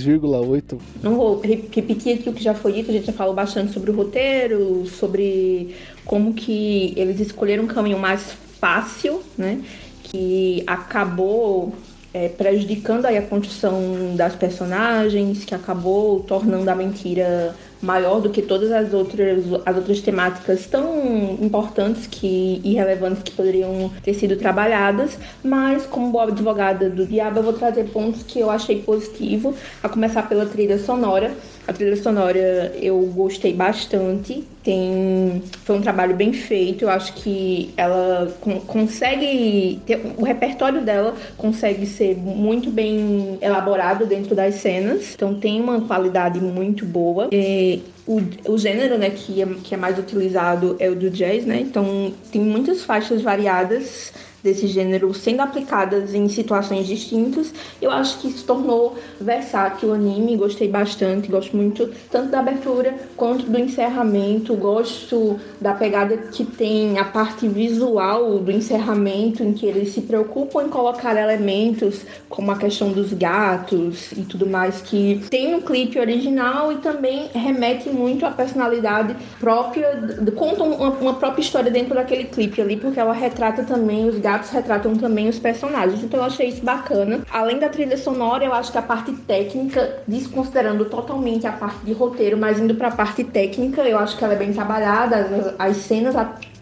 [0.05, 0.77] 6,8.
[1.01, 3.91] Não vou repetir aqui o que já foi dito, a gente já falou bastante sobre
[3.91, 5.75] o roteiro, sobre
[6.05, 9.61] como que eles escolheram um caminho mais fácil, né?
[10.03, 11.73] Que acabou
[12.13, 18.41] é, prejudicando aí a construção das personagens, que acabou tornando a mentira maior do que
[18.41, 24.35] todas as outras, as outras temáticas tão importantes que, e relevantes que poderiam ter sido
[24.35, 29.55] trabalhadas, mas como boa advogada do diabo, eu vou trazer pontos que eu achei positivo,
[29.81, 31.31] a começar pela trilha sonora.
[31.67, 34.43] A trilha sonora eu gostei bastante.
[34.63, 36.85] Tem foi um trabalho bem feito.
[36.85, 38.33] Eu acho que ela
[38.67, 45.13] consegue ter, o repertório dela consegue ser muito bem elaborado dentro das cenas.
[45.15, 47.29] Então tem uma qualidade muito boa.
[47.31, 48.19] E, o,
[48.53, 51.59] o gênero, né, que é, que é mais utilizado é o do jazz, né?
[51.61, 54.11] Então tem muitas faixas variadas
[54.43, 57.53] desse gênero sendo aplicadas em situações distintas.
[57.81, 62.95] Eu acho que se tornou versátil o anime, gostei bastante, gosto muito tanto da abertura
[63.15, 69.65] quanto do encerramento, gosto da pegada que tem a parte visual do encerramento, em que
[69.65, 75.21] eles se preocupam em colocar elementos como a questão dos gatos e tudo mais que
[75.29, 79.87] tem no clipe original e também remete muito à personalidade própria,
[80.35, 84.30] conta uma, uma própria história dentro daquele clipe ali, porque ela retrata também os gatos
[84.31, 86.03] gatos retratam também os personagens.
[86.03, 87.21] Então eu achei isso bacana.
[87.29, 91.91] Além da trilha sonora, eu acho que a parte técnica, desconsiderando totalmente a parte de
[91.91, 95.55] roteiro, mas indo para a parte técnica, eu acho que ela é bem trabalhada.
[95.59, 96.15] As, as cenas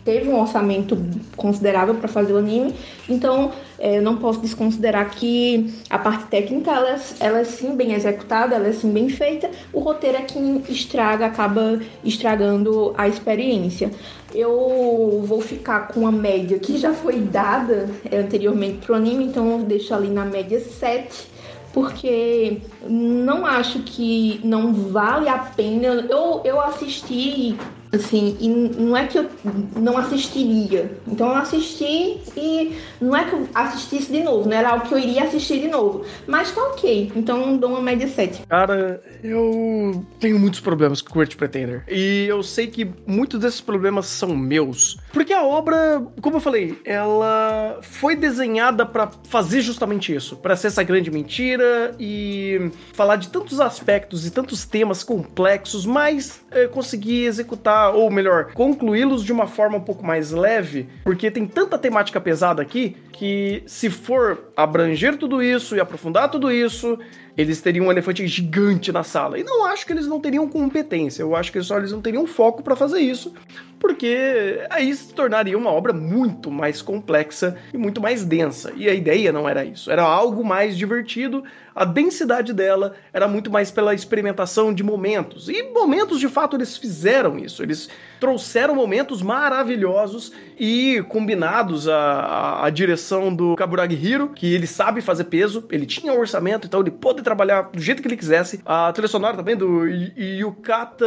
[0.09, 0.97] teve um orçamento
[1.37, 2.73] considerável para fazer o anime,
[3.07, 7.93] então é, eu não posso desconsiderar que a parte técnica ela, ela é sim bem
[7.93, 13.91] executada, ela é sim bem feita, o roteiro é quem estraga, acaba estragando a experiência.
[14.33, 19.59] Eu vou ficar com a média que já foi dada é, anteriormente pro anime, então
[19.59, 21.37] eu deixo ali na média 7
[21.71, 25.85] porque não acho que não vale a pena.
[26.09, 27.55] Eu, eu assisti
[27.91, 29.29] Assim, e não é que eu
[29.75, 30.91] não assistiria.
[31.07, 34.93] Então eu assisti e não é que eu assistisse de novo, não era algo que
[34.93, 36.05] eu iria assistir de novo.
[36.27, 37.11] Mas tá ok.
[37.15, 38.43] Então dou uma média 7.
[38.47, 41.83] Cara, eu tenho muitos problemas com Kurt Pretender.
[41.87, 44.97] E eu sei que muitos desses problemas são meus.
[45.11, 50.67] Porque a obra, como eu falei, ela foi desenhada para fazer justamente isso, para ser
[50.67, 57.25] essa grande mentira e falar de tantos aspectos e tantos temas complexos, mas é, conseguir
[57.25, 62.19] executar ou melhor, concluí-los de uma forma um pouco mais leve, porque tem tanta temática
[62.19, 66.99] pesada aqui que se for abranger tudo isso e aprofundar tudo isso,
[67.41, 69.39] eles teriam um elefante gigante na sala.
[69.39, 72.27] E não acho que eles não teriam competência, eu acho que só eles não teriam
[72.27, 73.33] foco para fazer isso,
[73.79, 78.73] porque aí se tornaria uma obra muito mais complexa e muito mais densa.
[78.75, 81.41] E a ideia não era isso, era algo mais divertido.
[81.73, 85.47] A densidade dela era muito mais pela experimentação de momentos.
[85.47, 87.63] E momentos, de fato, eles fizeram isso.
[87.63, 87.89] Eles
[88.19, 95.01] trouxeram momentos maravilhosos e combinados a, a, a direção do Kaburagi Hiro, que ele sabe
[95.01, 98.61] fazer peso, ele tinha orçamento, então ele pôde trabalhar do jeito que ele quisesse.
[98.65, 101.05] A trilha sonora também do Yukata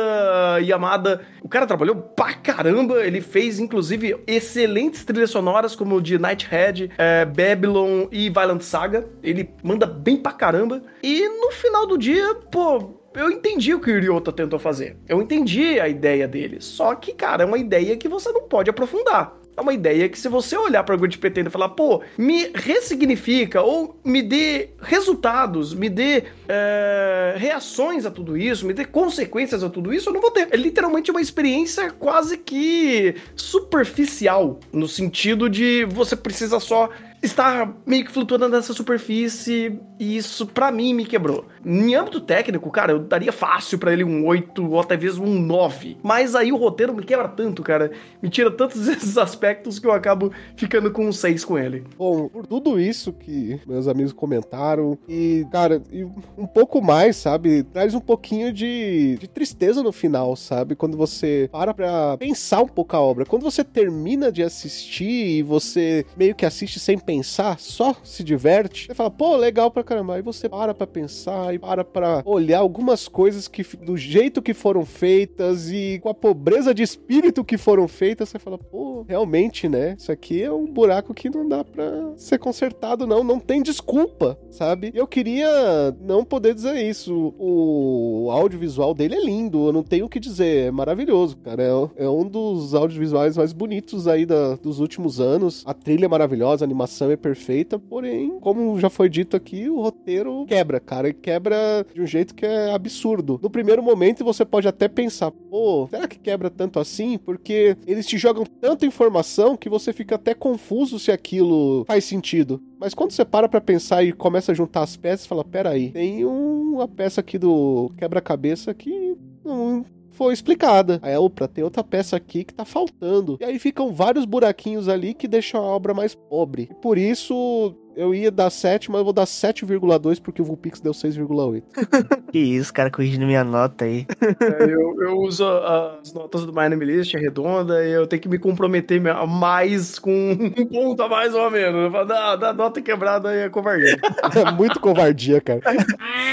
[0.60, 6.90] Yamada, o cara trabalhou pra caramba, ele fez inclusive excelentes trilhas sonoras como de Nighthead,
[6.96, 9.08] é, Babylon e Violent Saga.
[9.22, 10.82] Ele manda bem pra caramba.
[11.02, 14.96] E no final do dia, pô, eu entendi o que o Ryota tentou fazer.
[15.08, 16.58] Eu entendi a ideia dele.
[16.60, 19.42] Só que, cara, é uma ideia que você não pode aprofundar.
[19.54, 22.50] É uma ideia que se você olhar para o Good Pretender e falar, pô, me
[22.54, 29.62] ressignifica ou me dê resultados, me dê é, reações a tudo isso, me dê consequências
[29.62, 30.48] a tudo isso, eu não vou ter.
[30.50, 36.88] É literalmente uma experiência quase que superficial, no sentido de você precisa só
[37.22, 41.46] está meio que flutuando nessa superfície e isso para mim me quebrou.
[41.64, 45.38] Em âmbito técnico, cara, eu daria fácil para ele um 8 ou até mesmo um
[45.38, 45.98] 9.
[46.02, 47.92] Mas aí o roteiro me quebra tanto, cara.
[48.20, 51.84] Me tira tantos esses aspectos que eu acabo ficando com um 6 com ele.
[51.96, 57.62] Bom, por tudo isso que meus amigos comentaram e, cara, e um pouco mais, sabe?
[57.62, 60.74] Traz um pouquinho de, de tristeza no final, sabe?
[60.74, 63.24] Quando você para pra pensar um pouco a obra.
[63.24, 68.24] Quando você termina de assistir e você meio que assiste sem pensar pensar, só se
[68.24, 70.14] diverte, você fala, pô, legal pra caramba.
[70.14, 74.54] Aí você para pra pensar e para pra olhar algumas coisas que, do jeito que
[74.54, 79.68] foram feitas e com a pobreza de espírito que foram feitas, você fala, pô, realmente,
[79.68, 79.94] né?
[79.98, 83.22] Isso aqui é um buraco que não dá pra ser consertado, não.
[83.22, 84.90] Não tem desculpa, sabe?
[84.94, 87.34] Eu queria não poder dizer isso.
[87.38, 90.68] O audiovisual dele é lindo, eu não tenho o que dizer.
[90.68, 91.62] É maravilhoso, cara.
[91.62, 95.62] É, é um dos audiovisuais mais bonitos aí da, dos últimos anos.
[95.66, 99.80] A trilha é maravilhosa, a animação é perfeita, porém, como já foi dito aqui, o
[99.80, 101.08] roteiro quebra, cara.
[101.08, 103.38] E quebra de um jeito que é absurdo.
[103.42, 107.18] No primeiro momento, você pode até pensar, pô, será que quebra tanto assim?
[107.18, 112.62] Porque eles te jogam tanta informação que você fica até confuso se aquilo faz sentido.
[112.78, 116.24] Mas quando você para pra pensar e começa a juntar as peças, fala, peraí, tem
[116.24, 121.00] uma peça aqui do quebra-cabeça que não foi explicada.
[121.02, 123.36] Aí, opa, tem outra peça aqui que tá faltando.
[123.40, 126.68] E aí ficam vários buraquinhos ali que deixam a obra mais pobre.
[126.70, 130.80] E por isso, eu ia dar 7, mas eu vou dar 7,2 porque o Vulpix
[130.80, 131.62] deu 6,8.
[132.32, 134.06] que isso, cara, corrigindo minha nota aí.
[134.40, 138.22] É, eu, eu, uso as notas do My Name List, é redonda, e eu tenho
[138.22, 141.92] que me comprometer mais com um ponto a mais ou a menos.
[142.06, 143.98] Dá, dá nota quebrada aí é covardia.
[144.34, 145.60] é muito covardia, cara.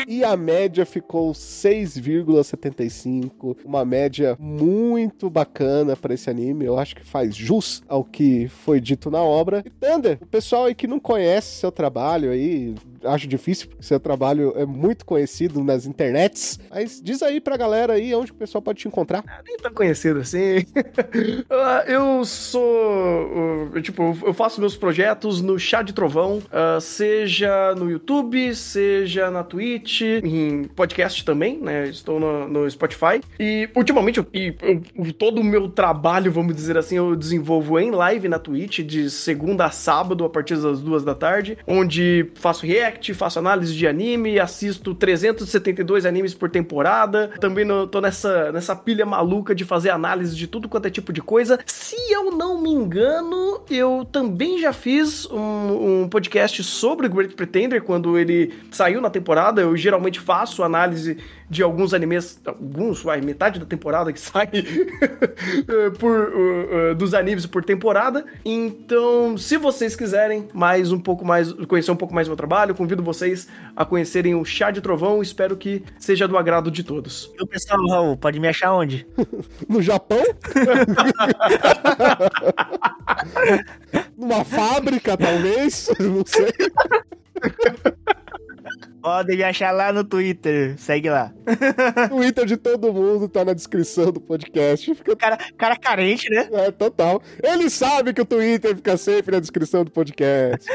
[0.07, 3.57] E a média ficou 6,75.
[3.65, 6.65] Uma média muito bacana para esse anime.
[6.65, 9.63] Eu acho que faz jus ao que foi dito na obra.
[9.65, 12.75] E Thunder, o pessoal aí que não conhece seu trabalho aí.
[13.03, 16.59] Acho difícil, porque seu trabalho é muito conhecido nas internets.
[16.69, 19.23] Mas diz aí pra galera aí onde o pessoal pode te encontrar.
[19.27, 20.65] Ah, nem tão conhecido assim.
[21.51, 23.71] Ah, eu sou.
[23.81, 29.43] Tipo, eu faço meus projetos no Chá de Trovão, uh, seja no YouTube, seja na
[29.43, 31.87] Twitch, em podcast também, né?
[31.87, 33.21] Estou no, no Spotify.
[33.39, 38.27] E ultimamente, eu, eu, todo o meu trabalho, vamos dizer assim, eu desenvolvo em live
[38.27, 43.13] na Twitch, de segunda a sábado, a partir das duas da tarde, onde faço react,
[43.13, 47.31] faço análise de anime, assisto 372 animes por temporada.
[47.39, 51.13] Também no, tô nessa, nessa pilha maluca de fazer análise de tudo quanto é tipo
[51.13, 51.59] de coisa.
[51.65, 57.33] Se eu não me engano, eu também já fiz um, um podcast sobre o Great
[57.35, 59.61] Pretender quando ele saiu na temporada.
[59.61, 61.17] Eu geralmente faço análise
[61.49, 64.49] de alguns animes, alguns, vai, metade da temporada que sai
[65.97, 68.25] por, uh, uh, dos animes por temporada.
[68.45, 72.75] Então, se vocês quiserem mais um pouco mais, conhecer um pouco mais do meu trabalho,
[72.75, 75.21] convido vocês a conhecerem o Chá de Trovão.
[75.21, 77.31] Espero que seja do agrado de todos.
[77.37, 79.07] E o pessoal, Raul, pode me achar onde?
[79.67, 80.23] no Japão?
[84.17, 85.89] Numa fábrica, talvez?
[85.99, 86.53] Não sei.
[89.01, 90.77] Podem me achar lá no Twitter.
[90.77, 91.33] Segue lá.
[92.09, 94.93] Twitter de todo mundo tá na descrição do podcast.
[94.93, 95.15] Fica...
[95.15, 96.49] Cara, cara carente, né?
[96.51, 97.21] É, total.
[97.41, 100.69] Ele sabe que o Twitter fica sempre na descrição do podcast.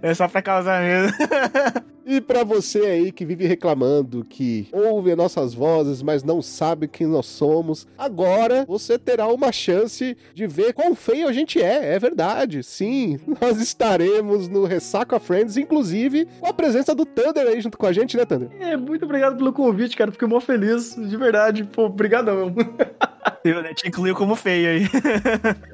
[0.00, 1.12] É só pra causar mesmo.
[2.08, 7.04] E para você aí que vive reclamando que ouve nossas vozes, mas não sabe quem
[7.04, 11.96] nós somos, agora você terá uma chance de ver quão feio a gente é.
[11.96, 12.62] É verdade.
[12.62, 17.86] Sim, nós estaremos no Ressaca Friends, inclusive com a presença do Thunder aí junto com
[17.86, 18.50] a gente, né, Thunder?
[18.60, 20.12] É, muito obrigado pelo convite, cara.
[20.12, 21.64] Fiquei mó feliz, de verdade.
[21.64, 22.54] Pô, obrigadão.
[23.42, 24.86] Eu, né, te incluiu como feio aí.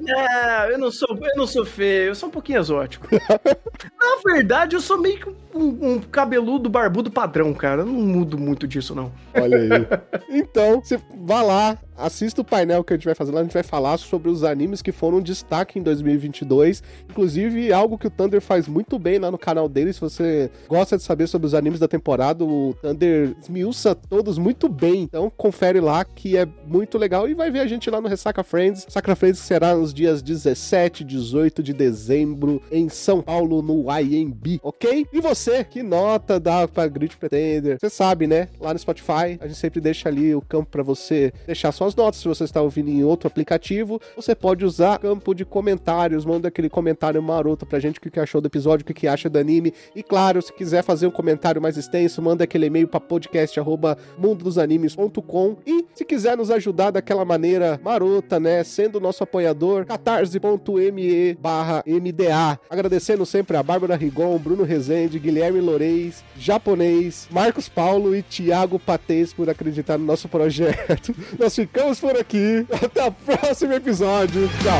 [0.05, 3.07] É, eu não sou, eu não sou feio, eu sou um pouquinho exótico.
[3.11, 7.81] Na verdade, eu sou meio que um, um cabeludo barbudo padrão, cara.
[7.81, 9.11] Eu não mudo muito disso, não.
[9.33, 9.69] Olha aí.
[10.29, 13.53] Então, você vá lá, assista o painel que a gente vai fazer lá, a gente
[13.53, 18.41] vai falar sobre os animes que foram destaque em 2022, inclusive algo que o Thunder
[18.41, 21.79] faz muito bem lá no canal dele, se você gosta de saber sobre os animes
[21.79, 27.27] da temporada, o Thunder esmiuça todos muito bem, então confere lá que é muito legal
[27.27, 31.03] e vai ver a gente lá no Ressaca Friends, Sacra Friends será nos dias 17
[31.03, 35.07] e 18 de dezembro em São Paulo, no IMB, ok?
[35.11, 37.77] E você, que nota dá pra Grid Pretender?
[37.79, 38.49] Você sabe, né?
[38.59, 41.95] Lá no Spotify, a gente sempre deixa ali o campo para você deixar sua as
[41.95, 42.21] notas.
[42.21, 46.25] Se você está ouvindo em outro aplicativo, você pode usar campo de comentários.
[46.25, 49.39] Manda aquele comentário maroto pra gente o que achou do episódio, o que acha do
[49.39, 49.73] anime.
[49.95, 55.57] E claro, se quiser fazer um comentário mais extenso, manda aquele e-mail para podcast@mundodosanimes.com.
[55.65, 62.59] E se quiser nos ajudar daquela maneira marota, né, sendo nosso apoiador, catarse.me/mda.
[62.69, 69.33] Agradecendo sempre a Bárbara Rigon, Bruno Rezende, Guilherme Loreis, Japonês, Marcos Paulo e Thiago Patês
[69.33, 71.15] por acreditar no nosso projeto.
[71.39, 72.67] Nós ficamos ficamos por aqui.
[72.71, 74.47] Até o próximo episódio.
[74.61, 74.79] Tchau.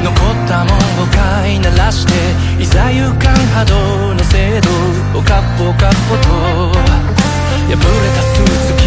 [0.00, 2.12] 残ったもんを飼いならして
[2.62, 4.70] いざ勇敢波動の制度
[5.18, 6.28] をカッポカッポと
[7.66, 8.82] 破れたスーツ着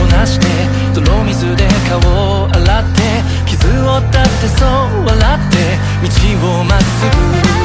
[0.00, 0.46] こなして
[0.92, 2.00] 泥水で顔
[2.42, 3.00] を洗って
[3.46, 7.06] 傷を立ってそう笑って道をまっす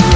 [0.05, 0.10] ぐ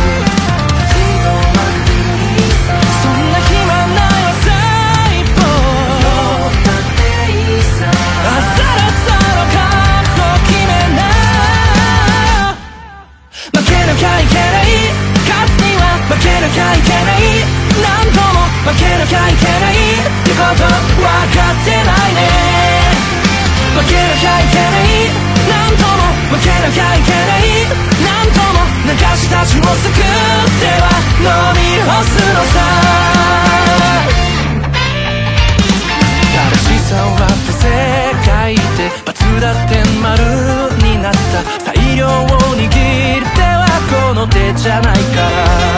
[16.05, 17.41] 負けなきゃいけない
[17.81, 22.21] 何度も負けなきゃいけないってこと分かってないね
[23.73, 25.09] 負けなきゃいけない
[25.49, 27.65] 何度も負けなきゃいけない
[28.05, 30.05] 何度も流した血を救っ
[30.61, 30.93] ては
[31.25, 32.61] 飲み干すのさ
[36.35, 37.65] 正しさを待って世
[38.29, 40.21] 界って罰だって丸
[40.83, 42.77] になった裁量を握って
[43.41, 45.74] はこの手じゃないから。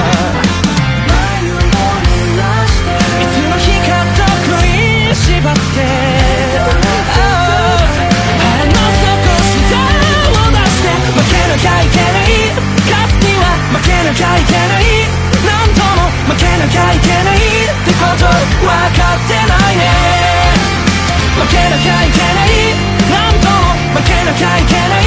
[24.27, 25.05] なきゃいけない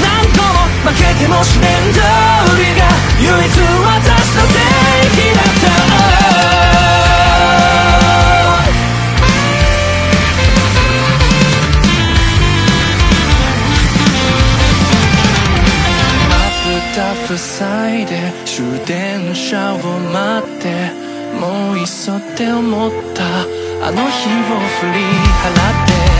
[0.00, 0.48] 何とも
[0.88, 2.00] 負けても自然通
[2.56, 2.88] りが
[3.20, 3.60] 唯一私
[4.36, 4.56] の正
[5.04, 5.64] 義だった。
[16.30, 20.64] 真っ二塞いで終電車を待って。
[21.38, 23.42] もういっそって思った。
[23.86, 25.52] あの日を振り払
[25.84, 26.13] って。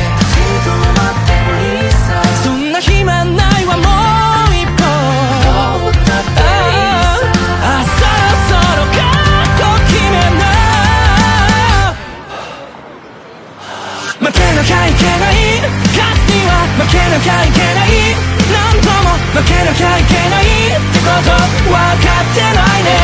[16.95, 18.15] けなきゃいけない。
[18.55, 21.35] 何とも負けなきゃいけないってこと
[21.67, 22.95] 分かってないね。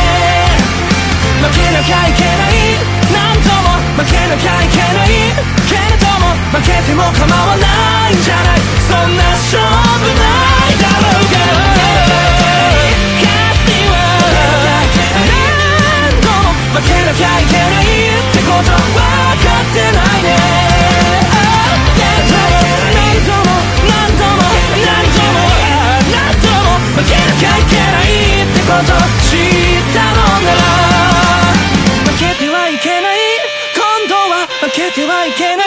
[1.43, 2.79] 負けなきゃいけない。
[3.11, 5.35] 何とも負けなきゃいけない。
[5.67, 8.63] けれども負けても構わないんじゃない。
[8.87, 10.23] そんな勝負な
[10.71, 11.35] いだろうが。
[13.11, 13.99] 勝つには。
[15.27, 20.70] 何度も負けなきゃいけないってこと分かってないね。
[27.41, 28.13] きゃいけない
[28.45, 28.93] ってこと
[29.25, 30.61] 知ったのなら。
[32.05, 33.17] 負けてはいけない。
[33.73, 35.65] 今度は負けてはいけない。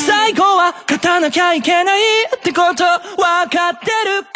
[0.00, 2.00] 最後は勝たなきゃいけない
[2.34, 4.31] ってこと分かってる。